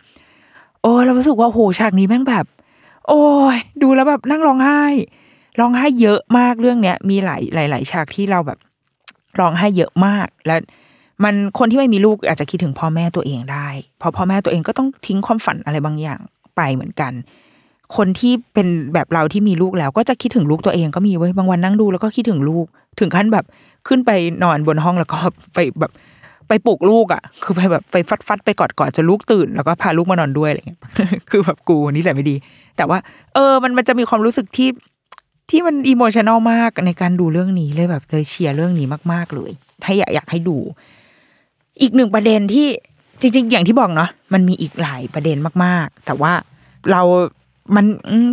[0.82, 2.46] โอ้เรารู้สึกว่าโหฉากนี้แม่งแบบ
[3.08, 4.82] โอ้ยดูแล้วแบบนั่งร้องไห้
[5.60, 8.58] ร้องไห้เยอะมากเรื่องเนี้ย มีหลายหลายหลายฉากที่เราแบบ
[9.40, 10.58] ร้องไห้เยอะมาก แล้ว
[11.24, 13.68] มันคนที่ไม่มีลูกอาจจะคิดถึงพ่อแม่ตัวเองได้
[14.00, 16.20] พอพ่อแม่ตัวเองก็ต้องทิ้งความฝันอะไรบางอย่าง
[16.56, 17.12] ไปเหมือนกัน
[17.96, 22.66] คนที่เป็นแบบเราที่มีลูกแล้ว ก็จะคิดถึงลูกตัวเองก็มีไว้บางวันนั่งดูแล้วก็คิดถึงลูก
[23.00, 23.44] ถึงขั้นแบบ
[23.88, 24.10] ขึ้นไป
[24.44, 25.18] นอนบนห้องแล้วก็
[25.54, 25.92] ไปแบบ
[26.48, 30.80] ไปปลุกลูกอะ คือไปแบบไปฟัดฟัดไปกอดกอดจะลูกตื่น แล้วก็พาลูกมานอนด้วยอะไรเงี้ย
[31.30, 32.36] คือแบบกูนี่แหละไม่ดี
[32.76, 32.98] แต่ว่า
[33.34, 34.68] เออ มันมันจะมีความรู้สึกที่
[35.50, 39.50] ที่มันอิโมชันอลมากในการดูเรื่องนี้เลยแบบเลยเชียร์เรื่องนี้มาก ๆ เลย
[39.82, 40.56] ถ้าอยากอยากให้ดู
[41.80, 42.68] อีกหนึ่งประเด็นที่
[43.20, 46.32] จริง ๆ อย่างที่บอกเนาะมันมีอีกหลายประเด็นมาก ๆ แต่ว่า
[46.90, 47.02] เรา
[47.74, 47.84] มัน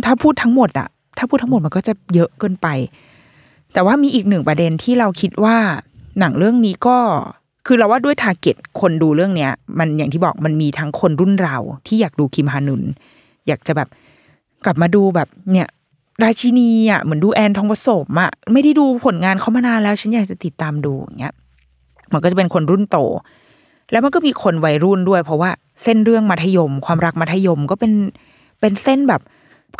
[0.06, 2.68] ถ้าพูดทั้งหมดอะถ้าพูดทั้งหมดมันก็จะเยอะเกินไป
[3.72, 5.56] แต่ว่ามีอีกหนึ่งประเด็นที่เราคิดว่า
[6.18, 6.98] หนังเรื่องนี้ก็
[7.66, 12.82] คือเราว่าด้วย target คนดูเรื่องเนี้ย มันอย่างที่บอกมันมีทั้งคนรุ่นเราที่อยากดูคิมฮานึล
[13.48, 13.88] อยากจะแบบ
[14.64, 15.68] กลับมาดูแบบเนี่ย
[16.22, 21.34] ราชินีอะเหมือนดูแอนทองประสมอะไม่ได้ดูผลงานเขามานานแล้ว ฉันอยากจะติดตามดูอย่างเงี้ย
[22.12, 22.98] มันก็จะเป็นคนรุ่นโต
[23.90, 25.50] แล้วมันก็มีคนวัยรุ่นด้วย เพราะว่า
[25.82, 27.92] เส้นเรื่องมัธยม ความรักมัธยมก็เป็น
[28.60, 29.20] เป็นเส้นแบบ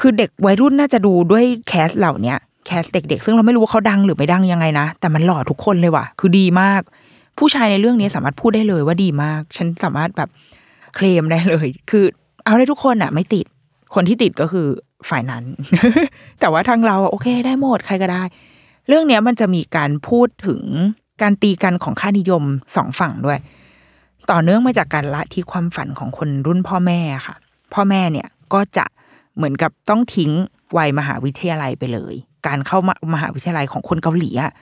[0.00, 6.82] คือเด็กวัยรุ่นน่าจะดูด้วยแคสเหล่าเนี้ย แคสเด็กๆ ซึ่งเราไม่รู้ว่าเขาดังหรือไม่ดังยังไงนะ แต่มันหล่อทุกคนเลยว่ะ คือดีมาก
[7.38, 10.28] ผู้ชายในเรื่องนี้สามารถพูดได้เลยว่าดีมาก ฉันสามารถแบบ
[10.94, 12.04] เคลมได้เลย คือ
[12.44, 13.46] เอาได้ทุกคนอะไม่ติด
[13.94, 14.66] คนที่ติดก็คือ
[15.08, 15.44] ฝ่ายนั้น
[16.40, 18.22] แต่ว่าทางเราโอเคได้หมดใครก็ได้
[18.88, 20.62] เรื่องเนี้ยมันจะมีการพูดถึง
[21.22, 22.42] การตีกันของค่านิยม
[22.76, 23.38] สองฝั่งด้วย
[24.30, 27.36] ต่อเนื่องมาจากการละที่ความฝันของคนรุ่นพ่อแม่ค่ะ
[27.74, 28.84] พ่อแม่เนี่ยก็จะ
[29.36, 30.30] เหมือนกับต้องทิ้ง
[30.76, 32.14] วัยมหาวิทยาลัยไปเลย
[32.46, 34.52] การเข้ามามหาวิทยาลัยของคนเกาหลีอะ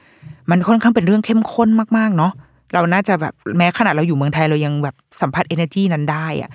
[0.51, 2.33] มันค่อนข้างเป็นเรื่องเข้มข้นมากๆเนาะ
[2.75, 6.51] เราน่าจะแบบแม้ขนาดเราอยู่เมืองไทยเรายังแบบสัมผัสเอเนอร์จีนั้นได้อะ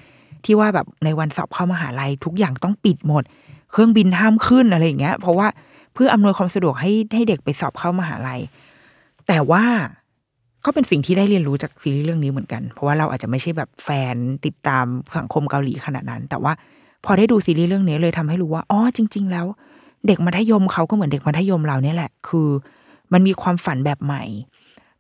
[0.46, 3.24] ที่ว่าแบบในวันสอบเข้ามหาลัยทุกอย่างต้องปิดหมด
[3.72, 5.48] เครื่องบินห้ามขึ้นอะไรอย่างเงี้ย เพราะว่า
[5.94, 8.40] เพื่ออำนวยความสะดวกให้ให้เด็กไปสอบเข้ามหาลัย
[9.28, 9.64] แต่ว่า
[10.66, 14.86] ก็เป็นสิ่งที่ได้เรียนรู้จากซีรีส์เรื่องนี้เหมือนกัน เพราะว่าเราอาจจะไม่ใช่แบบแฟนติดตาม
[15.18, 16.54] สังคมเกาหลีขนาดนั้น แต่ว่า
[17.06, 19.46] พอได้ดูซีรีส์เรื่องนี้เลยทำให้รู้ว่าอ๋อจริง ๆ แล้ว
[20.08, 22.50] เด็กมัธยมเขาก็เหมือนเด็กมัธยมเราเนี่ยแหละ คือ
[23.14, 24.24] มันมีความฝันแบบใหม่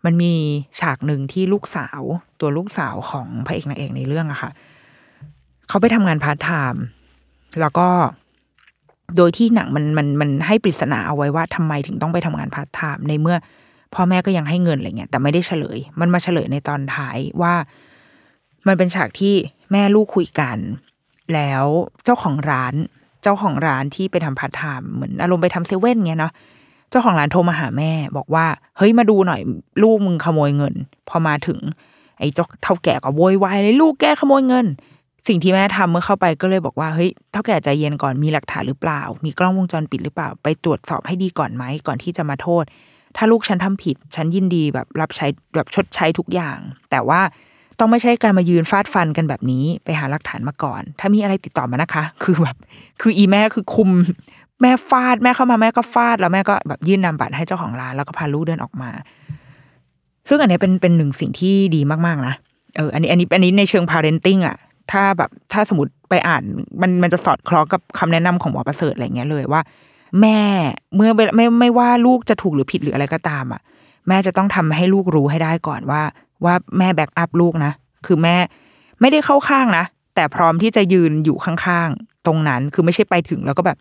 [0.05, 0.33] มันมี
[0.79, 2.01] ฉากหนึ่งที่ลูกสาว
[2.39, 4.51] ตัวลูกสาวของพระเอกนางเอกในเรื่องอะค่ะ
[5.67, 6.83] เขาไปทำงานพาร์ทไทม์
[7.59, 7.87] แล้วก็
[9.17, 13.37] โดยที่หนังมันมันมันให้ปริศนาเอาไว้ว่าทำไมถึงต้องไปทำงานพาร์ทไทม์ในเมื่อ
[13.93, 17.53] พ่อแม่ก็ยังให้เงินอะไรเงี้ยแต่ไม่ได้เฉลย มันมาเฉลยในตอนท้ายว่า
[18.67, 19.35] มันเป็นฉากที่
[19.71, 20.57] แม่ลูกคุยกัน
[21.33, 21.63] แล้ว
[22.03, 22.73] เจ้าของร้าน
[23.21, 26.33] เจ้าของร้านที่ไปทำพาร์ทไทม์เหมือนอารมณ์ไปทำเซเว่นเงี้ยเนาะ
[26.89, 28.45] เจ้าของร้านโทรมาหาแม่ บอกว่า
[28.77, 29.41] เฮ้ยมาดูหน่อย
[29.83, 30.73] ลูกมึงขโมยเงิน
[31.09, 31.59] พอมาถึง
[32.19, 34.65] ไอ้เจ้าเถ้าแก่ก็โวยวายเลยลูกแกขโมยเงิน
[35.27, 42.63] สิ่งที่แม่ทำเมื่อเข้าไปก็เลยบอกว่าเฮ้ยเถ้าแก่ใจเย็นก่อนมีหลักฐานหรือเปล่า มีกล้องวงจรปิดหรือเปล่า ไปตรวจสอบให้ดีก่อนไหมก่อนที่จะมาโทษ
[43.17, 46.57] ถ้าลูกฉันทำผิด ฉันยินดีแบบรับใช้แบบชดใช้ทุกอย่าง
[46.91, 47.21] แต่ว่า
[47.79, 52.55] ต้องไม่ใช่การมายืนฟาดฟันกันแบบนี้ไปหาหลักฐานมาก่อน ถ้ามีอะไรติดต่อมานะคะ คือแบบ
[53.01, 53.89] คืออีแม่คือคุม
[54.61, 58.89] แม่ฟาดแม่เข้ามาแม่ก็ฟาด แล้วแม่ก็แบบยื่นนาบัตรให้เจ้าของร้านแล้วก็พาลูกเดินออกมา
[60.29, 62.33] ซึ่งอันนี้เป็นเป็นหนึ่งสิ่งที่ดีมากๆนะ
[62.77, 64.55] เอออันนี้อันนี้อันนี้ในเชิง parenting อะ
[64.91, 66.43] ถ้าแบบถ้าสมมติไปอ่าน
[66.81, 69.61] มันมันจะสอดคล้องกับคำแนะนำของหมอประเสริฐอะไรเงี้ยเลยว่า
[70.21, 70.39] แม่
[70.95, 73.61] เมื่อไม่ไม่ว่าลูกจะถูกหรือผิดหรืออะไรก็ตามอะ
[74.07, 76.01] แม่จะต้องทำให้ลูกรู้ให้ได้ก่อนว่า
[76.45, 77.71] ว่าแม่แบ็กอัพลูกนะ
[78.05, 78.35] คือแม่
[79.01, 79.85] ไม่ได้เข้าข้างนะ
[80.15, 83.77] แต่พร้อมที่จะยืนอยู่ข้างๆ ตรงนั้นคือไม่ใช่ไปถึงแล้วก็แบบ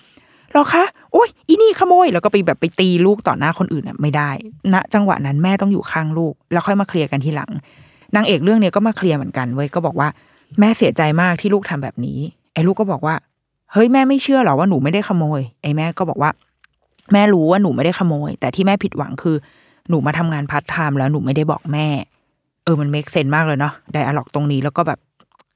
[0.53, 4.31] หรอคะโอ้ยอีนี่ขโมย แล้วก็ไปแบบไปตีลูกต่อหน้าคนอื่นอะไม่ได้
[4.73, 7.51] ณจังหวะนั้นแม่ต้องอยู่ข้างลูก แล้วค่อยมาเคลียร์กันทีหลัง
[8.17, 10.09] นางเอกเรื่องเนี้ยก็มาเคลียร์เหมือนกันเว้ยก็บอกว่า
[10.61, 12.19] แม่เสียใจมากที่ลูกทำแบบนี้
[12.55, 13.15] ไอ้ลูกก็บอกว่า
[13.73, 16.31] เฮ้ยแม่ไม่เชื่อหรอว่าหนูไม่ได้ขโมย ไอ้แม่ก็บอกว่า
[17.13, 19.37] แม่รู้ว่าหนูไม่ได้ขโมย แต่ที่แม่ผิดหวังคือ
[19.89, 21.89] หนูมาทำงานพาร์ทไทม์แล้วหนูไม่ได้บอกแม่
[22.65, 24.99] เออมัน make sense มากเลยเนาะ dialogue ตรงนี้แล้วก็แบบ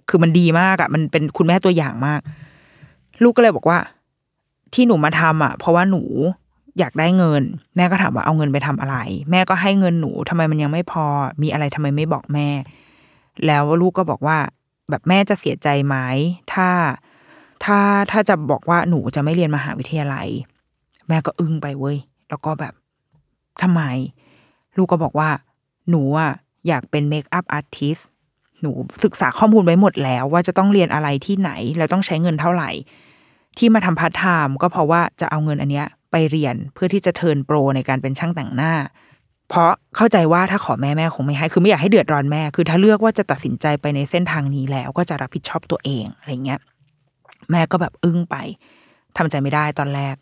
[0.09, 2.21] คือมันดีมากอะมันเป็นคุณแม่ตัวอย่างมาก
[3.23, 3.79] ลูกก็เลยบอกว่า
[4.75, 6.03] ที่หนูมาทำอะ เพราะว่าหนู
[6.79, 7.43] อยากได้เงิน
[7.77, 8.97] แม่ก็ถามว่าเอาเงินไปทำอะไร
[9.31, 11.05] แม่ก็ให้เงินหนูทำไมมันยังไม่พอ
[11.43, 12.49] มีอะไรทำไมไม่บอกแม่
[13.47, 14.39] แล้วลูกก็บอกว่า
[14.91, 15.97] แบบแม่จะเสียใจไหม
[16.53, 16.69] ถ้า
[17.65, 17.79] ถ้า
[18.11, 20.29] ถ้าจะบอกว่าหนูจะไม่เรียนมหาวิทยาลัย
[21.09, 21.97] แม่ก็อึ้งไปเว้ย
[22.29, 22.75] แล้วก็แบบ
[23.63, 23.83] ทำไม
[24.77, 25.29] ลูกก็บอกว่า
[25.91, 26.33] หนูอะ
[26.69, 27.99] อยากเป็น makeup artist
[28.61, 28.71] หนู
[29.05, 32.71] ศึกษาข้อมูลไว้หมดแล้ว ว่าจะต้องเรียนอะไรที่ไหน แล้วต้องใช้เงินเท่าไหร่
[33.59, 38.73] ที่มาทำพาร์ทไทม์ก็เพราะว่าจะเอาเงินอันเนี้ยไปเรียนเพื่อที่จะ turn pro ในการเป็นช่างแต่งหน้า
[39.49, 46.61] เพราะเข้าใจว่าถ้าขอแม่แม่คงไม่ให้ คือไม่อยากให้เดือดร้อนแม่ คือถ้าเลือกว่าจะตัดสินใจไปในเส้นทางนี้แล้ว ก็จะรับผิดชอบตัวเองอะไรเงี้ย
[47.51, 48.37] แม่ก็แบบอึ้งไป
[49.17, 50.17] ทำใจไม่ได้ตอนแรก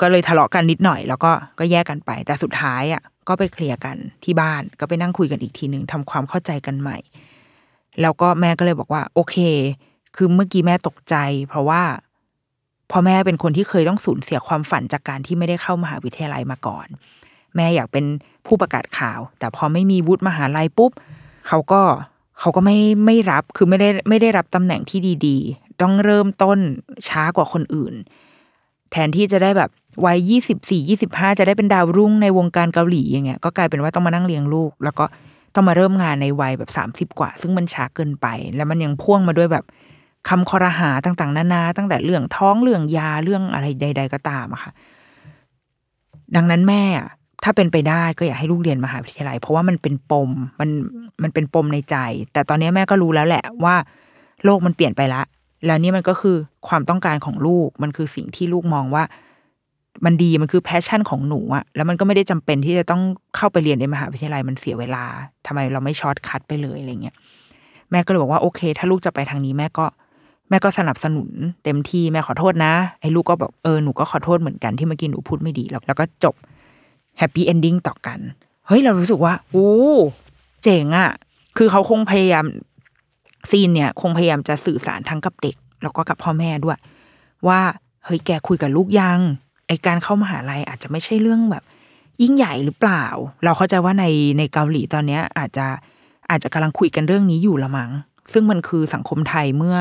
[0.00, 6.98] ก็เลยทะเลาะกันนิดหน่อย แล้วก็ก็แยกกันไป แต่สุดท้ายอะก็ไปเคลียร์กันที่บ้านก็ไปนั่งคุยกันอีกทีหนึ่งทำความเข้าใจกันใหม่
[8.00, 9.36] แล้วก็แม่ก็เลยบอกว่า โอเค
[10.16, 11.14] คือเมื่อกี้แม่ตกใจ
[11.48, 11.82] เพราะว่า
[12.90, 16.86] พอแม่เป็นคนที่เคยต้องสูญเสียความฝันจากการที่ไม่ได้เข้ามหาวิทยาลัยมาก่อน
[17.56, 18.04] แม่อยากเป็น
[18.46, 20.90] ผู้ประกาศข่าว แต่พอไม่มีวุฒิมหาลัยปุ๊บ
[21.48, 21.82] เขาก็
[22.38, 26.58] เขาก็ไม่ไม่รับคือไม่ได้ไม่ได้รับตำแหน่งที่ดี ๆ ต้องเริ่มต้น
[27.08, 27.94] ช้ากว่าคนอื่น
[28.90, 29.70] แทนที่จะได้แบบ
[30.04, 35.04] วัยยี่สิบสี่ยี่สิบห้าจะได้เป็นดาวรุ่งในวงการเกาหลีอย่างเงี้ยก็กลายเป็นว่าต้องมานั่งเลี้ยงลูก แล้วก็
[35.54, 38.26] ต้องมาเริ่มงานในวัยแบบสามสิบกว่า ซึ่งมันช้าเกินไป
[38.56, 39.64] แล้วมันยังพ่วงมาด้วยแบบ
[40.28, 44.70] คำคอรหาต่างๆ นานา ตั้งแต่เรื่องท้องเรื่องยาเรื่องอะไรใด ๆ ก็ตามอะค่ะ
[46.36, 47.08] ดังนั้นแม่อะ
[47.44, 50.30] ถ้าเป็นไปได้ก็อยากให้ลูกเรียนมหาวิทยาลัย เพราะว่ามันเป็นปม
[50.60, 50.70] มัน
[51.22, 51.96] มันเป็นปมในใจ
[52.32, 53.76] แต่ตอนนี้แม่ก็รู้แล้วแหละว่า
[54.44, 55.22] โลกมันเปลี่ยนไปละ
[55.66, 56.36] แล้วนี่มันก็คือ
[56.68, 59.04] ความต้องการของลูกมันคือสิ่งที่ลูกมองว่า
[60.04, 63.02] มันดีมันคือ passion ของหนูอะแล้วมันก็ไม่ได้จำเป็นที่จะต้อง
[63.36, 65.04] เข้าไปเรียนในมหาวิทยาลัยมันเสียเวลา
[65.46, 67.16] ทำไมเราไม่ shortcut ไปเลยอะไรเงี้ย
[67.90, 69.86] แม่ก็เลยบอกว่าโอเค ถ้าลูกจะไปทางนี้แม่ก็
[70.48, 71.30] แม่ก็สนับสนุน
[71.64, 76.34] เต็มที่แม่ขอโทษนะไอ้ลูกก็แบบเออหนูก็ขอโทษเหมือนกันที่เมื่อกี้หนูพูดไม่ดีแล้วแล้วก็จบ
[77.18, 78.18] happy ending ต่อกัน
[78.66, 79.70] เฮ้ยเรารู้สึกว่าโอ้
[80.62, 81.10] เจ๋งอะ
[81.56, 82.44] คือเขาคงพยายาม
[83.50, 86.78] scene เนี่ย คงพยายามจะสื่อสารทั้งกับเด็ก แล้วก็กับพ่อแม่ด้วย
[87.48, 87.60] ว่า
[88.04, 89.20] เฮ้ยแกคุยกับลูกยัง
[89.66, 91.64] ไอ้การเข้ามหาลัยอาจจะไม่ใช่เรื่องแบบ
[92.22, 93.04] ยิ่งใหญ่หรือเปล่า
[93.44, 94.04] เราเข้าใจว่าใน
[94.38, 95.66] ในเกาหลีตอนเนี้ย อาจจะ
[96.30, 97.90] อาจจะกำลังคุยกันเรื่องนี้อยู่ละมั้ง
[98.32, 99.76] ซึ่งมันคือสังคมไทยเมื่อ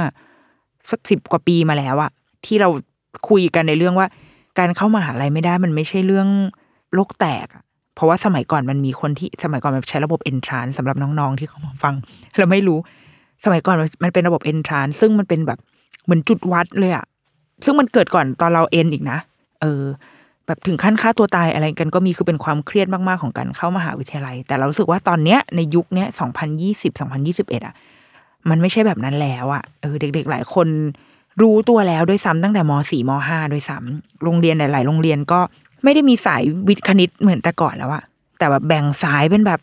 [0.92, 2.12] สักสิบกว่าปีมาแล้วอะ
[2.46, 2.70] ที่เรา
[3.30, 4.08] คุยกันในเรื่องว่า
[4.60, 6.28] การเข้ามหาลัยไม่ได้มันไม่ใช่เรื่อง
[6.94, 7.64] โลกแตกอะ
[7.96, 11.94] เพราะว่าสมัยก่อนมันมีคนที่สมัยก่อนมันใช้ระบบ entrance สำหรับน้องๆที่เขามาฟัง
[12.38, 12.80] เราไม่รู้
[13.46, 15.60] สมัยก่อนมันเป็นระบบ entrance ซึ่งมันเป็นแบบ
[16.04, 17.06] เหมือนจุดวัดเลยอะ
[17.66, 19.18] ซึ่งมันเกิดก่อนตอนเราเอ็นอีกนะ
[19.64, 19.84] เออ
[20.46, 27.76] แบบถึงขั้นฆ่าตัวตายอะไรกันก็มีคือเป็นความเครียดมากๆของการเข้ามหาวิทยาลัย แต่เรารู้สึกว่าตอนเนี้ยในยุคเนี้ยสองพันยี่สิบสองพันยี่สิบเอ็ดอะ
[28.50, 30.68] มันไม่ใช่แบบนั้นแล้วอะเออเด็ก ๆ หลายคน
[31.42, 35.40] รู้ตัวแล้วด้วยซ้ำตั้งแต่มสี่มห้าด้วยซ้ำโรงเรียนหลาย ๆ โรงเรียนก็
[35.84, 38.04] ไม่ได้มีสายวิทย์คณิตเหมือนแต่ก่อนแล้วอะ
[38.38, 39.60] แต่แบบแบ่งสายเป็นแบบ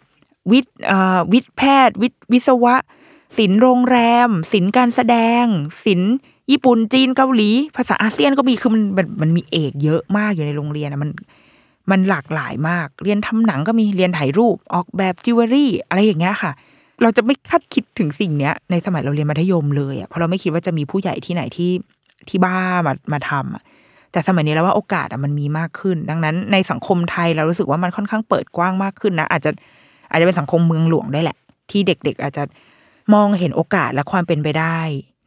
[0.53, 2.77] วิทย์เอ่อวิทย์แพทย์ วิทย์วิศวะ
[3.37, 5.45] ศิลป์โรงแรมศิลป์การแสดง
[5.85, 6.15] ศิลป์
[6.51, 8.83] ญี่ปุ่นจีนเกาหลี ภาษาอาเซียนก็มีคือมัน
[9.23, 11.11] มันมีเอกเยอะมากอยู่ในโรงเรียนอะมัน
[11.91, 16.53] มันหลากหลายมาก เรียนทำหนังก็มีเรียนถ่ายรูปออกแบบจิวเวลรี่ อะไรอย่างเงี้ยค่ะ
[17.03, 21.71] เราจะไม่คาดคิดถึงสิ่งเนี้ย ในสมัยเราเรียนมัธยมเลยอะเพราะเราไม่คิดว่าจะมีผู้ใหญ่ที่ไหนที่
[22.29, 23.63] ที่บ้ามามาทำอะ
[24.13, 29.51] แต่สมัยนี้แล้วว่าโอกาสอะมันมีมากขึ้น ดังนั้นในสังคมไทยเรารู้สึกว่ามันค่อนข้างเปิดกว้างมากขึ้นนะอาจจะ
[30.11, 31.37] อาจจะเป็นสังคมเมืองหลวงได้แหละ
[31.71, 32.43] ที่เด็กๆ อาจจะ
[33.15, 34.79] มองเห็นโอกาสและความเป็นไปได้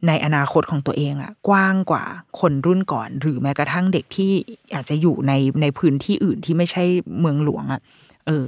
[0.06, 2.04] ในอนาคตของตัวเองอะกว้างกว่า
[2.40, 4.32] คนรุ่นก่อน หรือแม้กระทั่งเด็กที่
[4.74, 5.32] อาจจะอยู่ใน
[5.62, 6.84] ในพื้นที่อื่นที่ไม่ใช่
[7.20, 7.80] เมืองหลวงอะ
[8.26, 8.46] เออ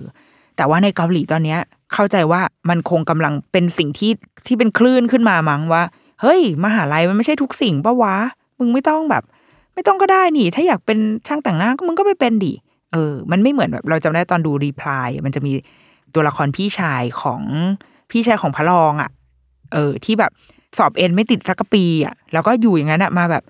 [0.56, 1.60] แต่ว่าในเกาหลีตอนเนี้ย
[1.92, 4.12] เข้าใจว่ามันคงกำลังเป็นสิ่งที่
[4.46, 5.82] ที่เป็นคลื่นขึ้นมามั้งว่า
[6.22, 8.16] เฮ้ยมหาลัยมันไม่ใช่ทุกสิ่งปะวะ
[8.58, 9.24] มึงไม่ต้องแบบ
[9.74, 12.52] ไม่ต้องก็ได้นี่ ถ้าอยากเป็นช่างแต่งหน้าก็มึงก็ไปเป็นดิ
[12.92, 15.52] เออ มันไม่เหมือนแบบเราจำได้ตอนดูรีプライมันจะมี
[16.14, 17.42] ตัวละครพี่ชายของ
[18.10, 19.10] พี่ชายของพระรองอะ
[19.72, 20.32] เออ ที่แบบ
[20.78, 23.44] สอบเอ็นไม่ติดสักปีอะแล้วก็อยู่อย่างนั้นอะมาแบบ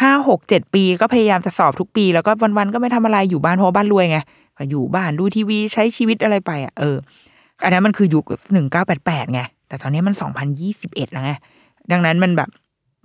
[0.00, 4.18] ห้าหกเจ็ดปีก็พยายามจะสอบทุกปี แล้วก็วันๆก็ไม่ทำอะไรอยู่บ้านเพราะบ้านรวยไง
[4.58, 6.96] ก็อยู่บ้านดูทีวีใช้ชีวิตอะไรไปอะเออ
[7.64, 11.32] อันนั้นมันคือยุคหนึ่งเก้าแปดแปดไงแต่ตอนนี้มันสองพันยี่สิบเอ็ดแล้วไง
[11.92, 12.48] ดังนั้นมันแบบ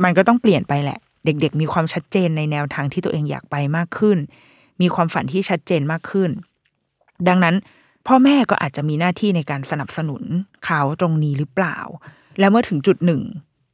[0.04, 4.18] มันก็ต้องเปลี่ยนไปแหละ เด็ก ๆ มีความชัดเจนในแนวทางที่ตัวเองอยากไปมากขึ้น
[4.82, 6.30] มีความฝันที่ชัดเจนมากขึ้น
[7.28, 7.56] ดังนั้น
[8.08, 10.24] พ่อแม่ก็อาจจะมีหน้าที่ในการสนับสนุน
[10.66, 11.78] เขาตรงนี้หรือเปล่า
[12.40, 13.22] แล้วเมื่อถึงจุดหนึ่ง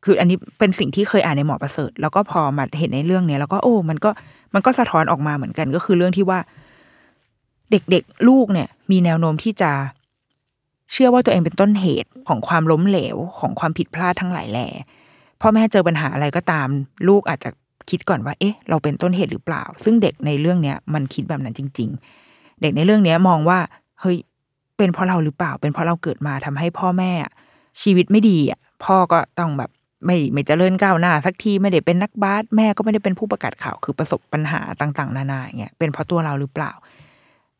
[0.05, 4.09] คืออันนี้เป็นสิ่งที่เคยอ่านในหมอประเสริฐ แล้วก็พอมาเห็นในเรื่องเนี้ยแล้วก็โอ้ มันก็
[4.53, 6.39] มันก็สะท้อนออกมาเหมือนกัน ก็คือเรื่องที่ว่า
[7.71, 9.71] เด็กๆลูกเนี่ย มีแนวโน้มที่จะ
[10.91, 14.67] เชื่อว่าตัวเองเป็นต้นเหตุของความล้มเหลวของความผิดพลาดทั้งหลายแหล่
[15.41, 16.67] พ่อแม่เจอปัญหาอะไรก็ตาม
[17.07, 17.49] ลูกอาจจะ
[17.89, 21.89] คิดก่อนว่า เอ๊ะ เราเป็นต้นเหตุหรือเปล่า ซึ่งเด็กในเรื่องเนี้ยมันคิดแบบนั้นจริง
[22.25, 23.59] ๆ เด็กในเรื่องเนี้ยมองว่า
[24.01, 24.17] เฮ้ย
[24.77, 27.11] เป็นเพราะเราหรือเปล่า เป็นเพราะเราเกิดมาทำให้พ่อแม่
[27.81, 29.69] ชีวิตไม่ดีอะพ่อก็ต้องแบบ
[30.05, 36.71] ไม่ไม่เจริญก้าวหน้า สักทีไม่ได้เป็นนักบาสแม่ก็ไม่ได้เป็นผู้ประกาศข่าว คือประสบปัญหาต่างๆ นานาเงี้ยเป็นเพราะตัวเราหรือเปล่า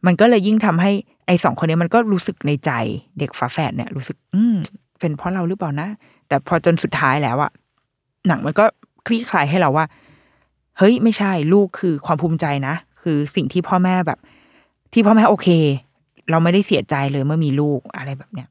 [0.05, 0.91] มันก็เลยยิ่งทำให้
[1.27, 2.71] ไอ้สองคนนี้มันก็รู้สึกในใจ
[3.19, 4.55] เด็กฝาแฝดเนี่ยรู้สึก อืม
[4.99, 5.87] เป็นเพราะเราหรือเปล่านะ
[6.27, 7.51] แต่พอจนสุดท้ายแล้วอะ
[8.27, 8.65] หนังมันก็
[9.07, 9.85] คลี่คลายให้เราว่า
[10.77, 14.19] เฮ้ย ไม่ใช่ลูกคือความภูมิใจนะ คือสิ่งที่พ่อแม่แบบ
[14.93, 15.47] ที่พ่อแม่โอเค
[16.29, 18.47] เราไม่ได้เสียใจเลยเมื่อมีลูกอะไรแบบเนี้ย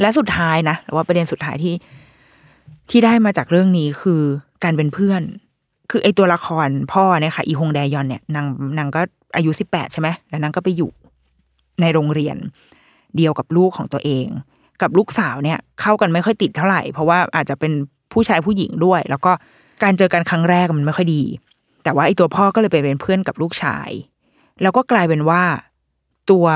[0.00, 1.74] และสุดท้ายนะว่าประเด็นสุดท้ายที่
[2.92, 4.22] ที่ได้มาจากเรื่องนี้คือ
[4.64, 5.22] การเป็นเพื่อน
[5.90, 8.46] คือไอตัวละครพ่อเนี่ยค่ะอีฮงแดยอนเนี่ยนาง
[8.78, 9.00] นางก็
[9.36, 10.90] อายุสิบแปดใช่ไหมแล้วนางก็ไปอยู่
[11.80, 12.36] ในโรงเรียน
[13.16, 14.26] เดียวกับลูกของตัวเอง
[14.82, 17.72] กับลูกสาวเนี่ย เข้ากันไม่ค่อยติดเท่าไหร่ เพราะว่าอาจจะเป็น
[18.12, 19.32] ผู้ชายผู้หญิงด้วย แล้วก็
[19.82, 21.22] การเจอกันครั้งแรกมันไม่ค่อยดี
[21.84, 23.90] แต่ว่าไอตัวพ่อก็เลยไปเป็นเพื่อนกับลูกชาย
[24.62, 25.42] แล้วก็กลายเป็นว่า
[26.30, 26.46] ตัว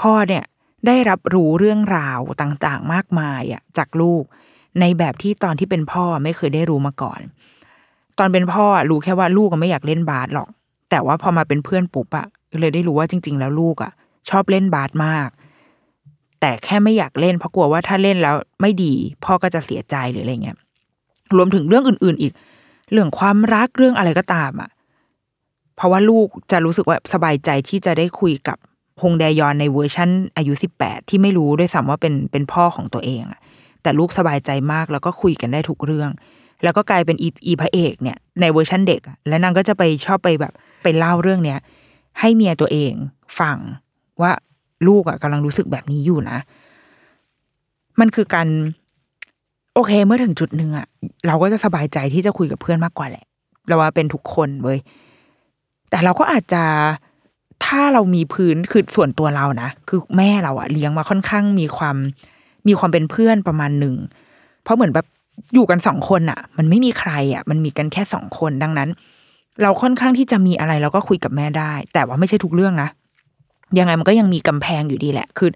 [0.00, 0.44] พ่อเนี่ย
[0.86, 4.24] ได้รับรู้เรื่องราวต่างๆ มากมายอะจากลูก
[4.80, 7.20] ในแบบที่ตอนที่เป็นพ่อไม่เคยได้รู้มาก่อน
[8.18, 10.48] ตอนเป็นพ่อรู้แค่ว่าลูกก็ไม่อยากเล่นบาสหรอก
[10.90, 12.26] แต่ว่าพอมาเป็นเพื่อนปุ๊บอะ
[12.60, 13.92] เลยได้รู้ว่าจริง ๆ แล้วลูกอะ
[14.30, 15.28] ชอบเล่นบาสมาก
[16.40, 18.94] แต่แค่ไม่อยากเล่นเพราะกลัวว่าถ้าเล่นแล้วไม่ดี
[19.24, 20.58] พ่อก็จะเสียใจหรืออะไรเงี้ย
[21.36, 22.32] รวมถึงเรื่องอื่น ๆ อีก
[22.90, 24.70] เรื่องความรักเรื่องอะไรก็ตามอะ
[25.76, 28.58] เพราะว่าลูกจะรู้สึกว่าสบายใจที่จะได้คุยกับ
[29.02, 33.40] ฮงแดยองในเวอร์ชั่นอายุสิบแปดที่ไม่รู้ด้วยซ้ำว่าเป็นเป็นพ่อของตัวเองอะ
[33.84, 36.10] แต่ลูกสบายใจมากแล้วก็คุยกันได้ทุกเรื่อง
[36.62, 41.58] แล้วก็กลายเป็นอีพระเอกเนี่ยในเวอร์ชันเด็กแล้วนางก็จะไปชอบไปแบบไปเล่าเรื่องเนี้ย
[42.20, 42.92] ให้เมียตัวเอง
[43.38, 43.56] ฟัง
[44.22, 44.32] ว่า
[44.86, 46.38] ลูกอะกำลังรู้สึกแบบนี้อยู่นะ
[48.00, 48.48] มันคือการ
[49.74, 50.86] โอเคเมื่อถึงจุดหนึ่งอะ
[51.26, 53.24] เราก็จะสบายใจที่จะคุยกับเพื่อนมากกว่าแหละ
[53.68, 54.78] เราว่าเป็นทุกคนเว้ย
[55.90, 56.62] แต่เราก็อาจจะ
[57.64, 61.96] ถ้าเรามีพื้นคือส่วนตัวเรานะคือแม่เราอะเลี้ยงมาค่อนข้างมีความ
[62.68, 63.94] มีความเป็นเพื่อนประมาณหนึ่ง
[64.62, 65.06] เพราะเหมือนแบบ
[65.54, 68.88] อยู่กันสองคนอะมันไม่มีใครอะมันมีกันแค่สองคนดังนั้น
[69.62, 72.88] เราค่อนข้างที่จะมีอะไรเราก็คุยกับแม่ได้ แต่ว่าไม่ใช่ทุกเรื่องนะ
[73.78, 75.50] ยังไงมันก็ยังมีกำแพงอยู่ดีแหละ คือ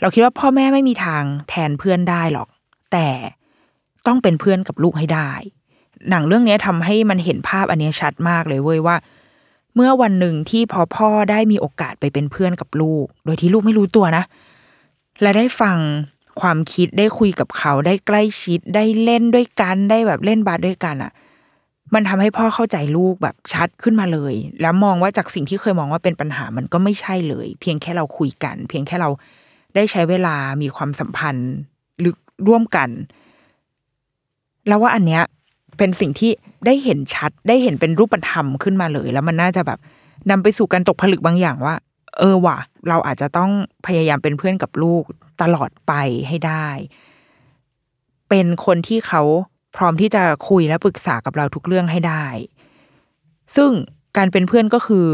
[0.00, 2.48] เราคิดว่าพ่อแม่ไม่มีทางแทนเพื่อนได้หรอก
[2.92, 3.08] แต่
[4.06, 5.30] ต้องเป็นเพื่อนกับลูกให้ได้
[6.10, 8.96] หนังเรื่องนี้ทำให้มันเห็นภาพอันนี้ชัดมากเลยเว้ยว่า
[9.74, 14.24] เมื่อวันหนึ่งที่พอพ่อได้มีโอกาสไปเป็นเพื่อนกับลูก โดยที่ลูกไม่รู้ตัวนะ
[15.22, 15.76] และได้ฟัง
[16.40, 21.12] ความคิดได้คุยกับเขาได้ใกล้ชิดได้เล่นด้วยกันได้แบบเล่นบาสด้วยกันอะ่ะ
[21.94, 29.08] มันทำให้พ่อเข้าใจลูกแบบชัดขึ้นมาเลย แล้วมองว่าจากสิ่งที่เคยมองว่าเป็นปัญหามันก็ไม่ใช่เลย เพียงแค่เราคุยกัน เพียงแค่เรา
[29.74, 31.50] ได้ใช้เวลามีความสัมพันธ์
[32.04, 32.16] ลึก
[32.46, 32.88] ร่วมกัน
[34.68, 35.22] แล้วว่าอันเนี้ย
[35.78, 36.30] เป็นสิ่งที่
[36.66, 39.78] ได้เห็นชัดได้เห็นเป็นรูปธรรมขึ้นมาเลย แล้วมันน่าจะแบบ
[40.30, 41.74] นำไปสู่การตกผลึกบางอย่างว่า
[42.18, 42.58] เออว่ะ
[42.88, 43.50] เราอาจจะต้อง
[43.86, 45.02] พยายามเป็นเพื่อนกับลูก
[45.42, 45.92] ตลอดไป
[46.28, 46.68] ให้ได้
[48.28, 49.22] เป็นคนที่เขา
[49.76, 52.24] พร้อมที่จะคุยและปรึกษากับเราทุกเรื่องให้ได้
[53.56, 53.70] ซึ่ง
[54.16, 55.06] การเป็นเพื่อนก็คือ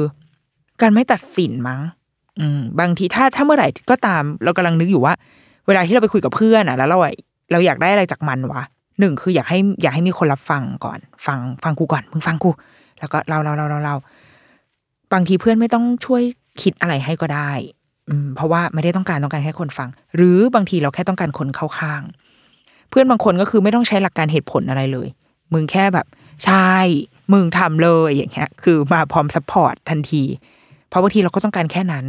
[0.83, 1.81] การไม่ตัดสินมั้ง
[2.39, 5.15] อืม บางทีถ้าถ้าเมื่อไหร่ก็ตาม เรากำลังนึกอยู่ว่า
[5.67, 6.99] เวลาที่เราไปคุยกับเพื่อนอะ แล้วเรา
[7.53, 8.63] เราอยากได้อะไรจากมันวะ
[9.01, 12.51] หนึ่งคืออยากให้อยากให้มีคนรับฟังก่อน ฟังฟังกูก่อนมึงฟังกู
[12.99, 13.95] แล้วก็เราเราเราเราเรา
[15.13, 16.23] บางทีเพื่อนไม่ต้องช่วย
[16.63, 17.51] คิดอะไรให้ก็ได้
[18.37, 22.03] เพราะว่าไม่ได้ต้องการต้องการแค่คนฟัง หรือบางทีเราแค่ต้องการคนเข้าข้าง
[22.91, 25.09] เพื่อนบางคนก็คือไม่ต้องใช้หลักการเหตุผลอะไรเลย
[25.53, 26.07] มึงแค่แบบ
[26.45, 26.73] ใช่
[27.33, 30.23] มึงทำเลยอย่างเงี้ย คือมาพร้อม support ทันที
[30.89, 32.05] เพราะบางทีเราก็ต้องการแค่นั้น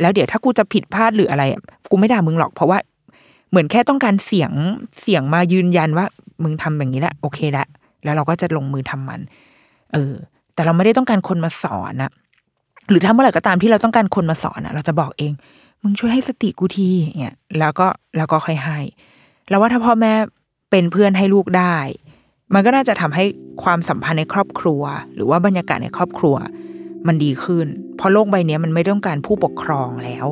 [0.00, 1.42] แล้วเดี๋ยวถ้ากูจะผิดพลาดหรืออะไร
[1.90, 2.78] กูไม่ด่ามึงหรอก เพราะว่า
[3.50, 4.52] เหมือนแค่ต้องการเสียง
[5.00, 6.06] เสียงมายืนยันว่า
[6.42, 7.66] มึงทำแบบนี้แหละโอเคละ
[8.04, 9.20] แล้วเราก็จะลงมือทำมัน
[9.92, 10.12] เออ
[10.54, 12.10] แต่เราไม่ได้ต้องการคนมาสอนอะ
[12.90, 15.32] หรือถ้าเมื่อไหร่ก็ตามที่เราต้องการคนมาสอนอะเราจะบอกเอง
[15.82, 17.86] มึงช่วยให้สติกูทีอย่างเงี้ยแล้วก็
[18.16, 18.78] แล้วก็ค่อยให้
[19.48, 20.12] แล้วว่าถ้าพ่อแม่
[20.70, 21.76] เป็นเพื่อนให้ลูกได้
[22.54, 23.24] มันก็น่าจะทำให้
[23.62, 24.82] ความสัมพันธ์ในครอบครัว
[25.14, 26.36] หรือว่าบรรยากาศในครอบครัว
[27.06, 27.66] มันดีขึ้น
[27.96, 30.26] เพราะโลกใบนี้มันไม่ต้องการผู้ปกครองแล้ว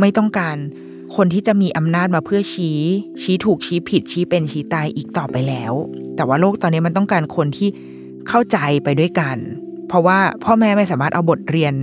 [0.00, 0.56] ไม่ต้องการ
[1.16, 2.80] คนที่จะมีอำนาจมาเพื่อชี้
[3.22, 5.72] ชี้ถูกชี้ผิดชี้เป็นชี้ตายอีกต่อไปแล้ว
[6.16, 7.68] แต่ว่าโลกตอนนี้มันต้องการคนที่
[8.28, 9.36] เข้าใจไปด้วยกัน
[9.94, 11.74] เพราะว่าพ่อแม่ไม่สามารถเอาบทเรียน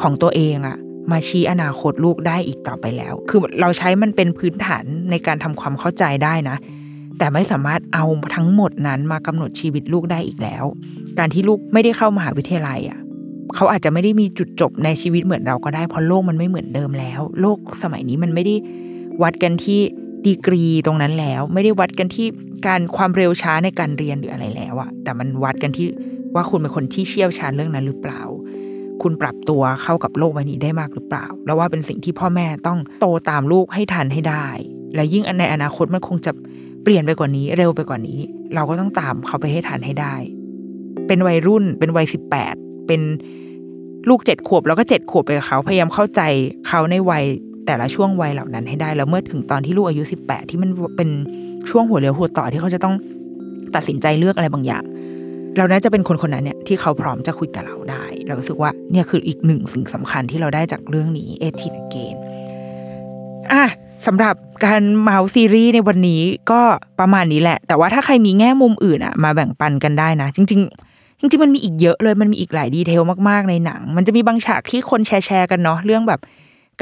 [0.00, 0.76] ของตัวเองอะ
[1.10, 6.56] มาชี้อนาคตลูกได้อีกต่อไปแล้ว คือเราใช้มันเป็นพื้นฐานในการทำความเข้าใจได้นะ
[7.18, 8.04] แต่ไม่สามารถเอา
[8.36, 10.64] ทั้งหมดนั้นมากำหนดชีวิตลูกได้อีกแล้ว
[11.18, 12.98] การที่ลูกไม่ได้เข้ามหาวิทยาลัยอะ
[13.54, 18.54] เขาอาจจะไม่ได้มีจุดจบในชีวิตเหมือนเราก็ได้เพราะโลกมันไม่เหมือนเดิมแล้ว โลกสมัยนี้มันไม่ได้
[19.22, 19.80] วัดกันที่
[20.26, 22.26] ดีกรีตรงนั้นแล้ว ไม่ได้วัดกันที่
[22.66, 25.86] การความเร็วช้าในการเรียนหรืออะไรแล้วอะแต่มันวัดกันที่
[26.34, 28.22] ว่าคุณเป็นคนที่เชี่ยวชาญเรื่องนั้นหรือเปล่า
[29.02, 34.46] คุณปรับตัวเข้ากับโลกใบนี้ได้มากหรือเปล่า แล้วว่าเป็นสิ่งที่พ่อแม่ต้องโตตามลูกให้ทันให้ได้
[34.94, 36.32] และยิ่งในอนาคตมันคงจะ
[36.82, 38.20] เปลี่ยนไปกว่านี้เร็วไปกว่านี้
[38.54, 40.14] เราก็ต้องตามเขาไปให้ทันให้ได้
[41.06, 42.54] เป็นวัยรุ่นเป็นวัยสิบแปด
[42.86, 43.00] เป็น
[44.08, 46.20] ลูกเจ็ดขวบแล้วก็เจ็ดขวบไปกับเขาพยายามเข้าใจ
[46.66, 47.24] เขาในวัย
[47.66, 51.08] แต่ละช่วงวัยเหล่านั้นให้ได้ แล้วเมื่อถึงตอนที่ลูกอายุสิบแปดที่มันเป็น
[51.70, 52.94] ช่วงหัวเรียวหัวต่อที่เขาจะต้อง
[53.74, 54.84] ตัดสินใจเลือกอะไรบางอย่าง
[55.56, 62.16] เราน่าจะเป็นคนคนนั้นเนี่ยที่เขาพร้อมจะคุยกับเราได้ เรารู้สึกว่าเนี่ยคืออีกหนึ่งสิ่งสำคัญที่เราได้จากเรื่องนี้เอทินเกน
[63.52, 63.64] อะ
[64.06, 64.34] สำหรับ
[64.64, 66.60] การเมาส์ซีรีส์ในวันนี้ก็
[67.00, 76.20] ประมาณนี้แหละ แต่ว่าถ้าใครมีแง่มุมอื่นอะมาแบ่งปันกันได้นะ จริง ๆ จริง ๆ มันมีอีกเยอะเลยมันมีอีกหลายดีเทลมากๆในหนัง มันจะมีบางฉากที่คนแชร์แชร์กันเนาะเรื่องแบบ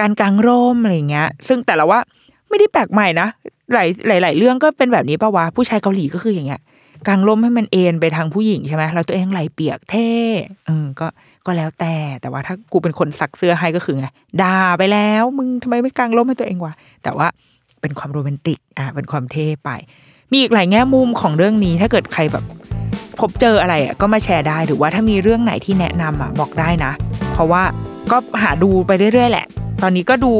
[0.00, 1.98] การกางร่มอะไรเงี้ย ซึ่งแต่ละว่า
[2.48, 3.28] ไม่ได้แปลกใหม่นะ
[3.74, 6.60] หลายหลายหลายเรื่องก็เป็นแบบนี้ปะวะผู้ชายเกาหลีก็คืออย่างเงี้ย
[7.08, 10.08] กางร่มให้มันเอ็นไปทางผู้หญิงใช่ไหมเราตัวเองไหลเปียกเท่
[10.68, 10.70] อ
[11.00, 11.06] ก็
[11.46, 14.08] ก็แล้วแต่ แต่ว่าถ้ากูเป็นคนซักเสื้อให้ก็คือไง
[14.42, 17.26] ด่าไปแล้ว มึงทำไมไม่กางร่มให้ตัวเองวะแต่ว่า
[17.80, 19.70] เป็นความโรแมนติกอะเป็นความเท่ไป
[20.32, 22.44] มีอีกหลายแง่มุมของเรื่องนี้ถ้าเกิดใครแบบ
[23.20, 26.92] พบเจออะไรอะก็มาแชร์ได้หรือว่าถ้ามีเรื่องไหนที่แนะนำอะบอกได้นะ
[27.32, 27.62] เพราะว่า
[28.12, 29.46] ก็หาดูไปเรื่อยๆแหละ
[29.82, 30.32] ตอนนี้ก็ดู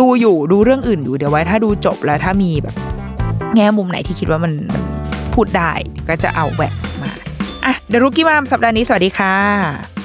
[0.00, 2.74] ดูอยู่ดูเรื่องอื่นอยู่เดี๋ยวไว้ถ้าดูจบแล้วถ้ามีแบบ
[3.56, 4.82] แง่มุมไหนที่คิดว่ามันมัน
[5.34, 5.72] พูดได้
[6.08, 7.12] ก็จะเอาแหวกมา
[7.64, 9.99] อะเดรุกี้มามสัปดาห์นี้สวัสดีค่ะ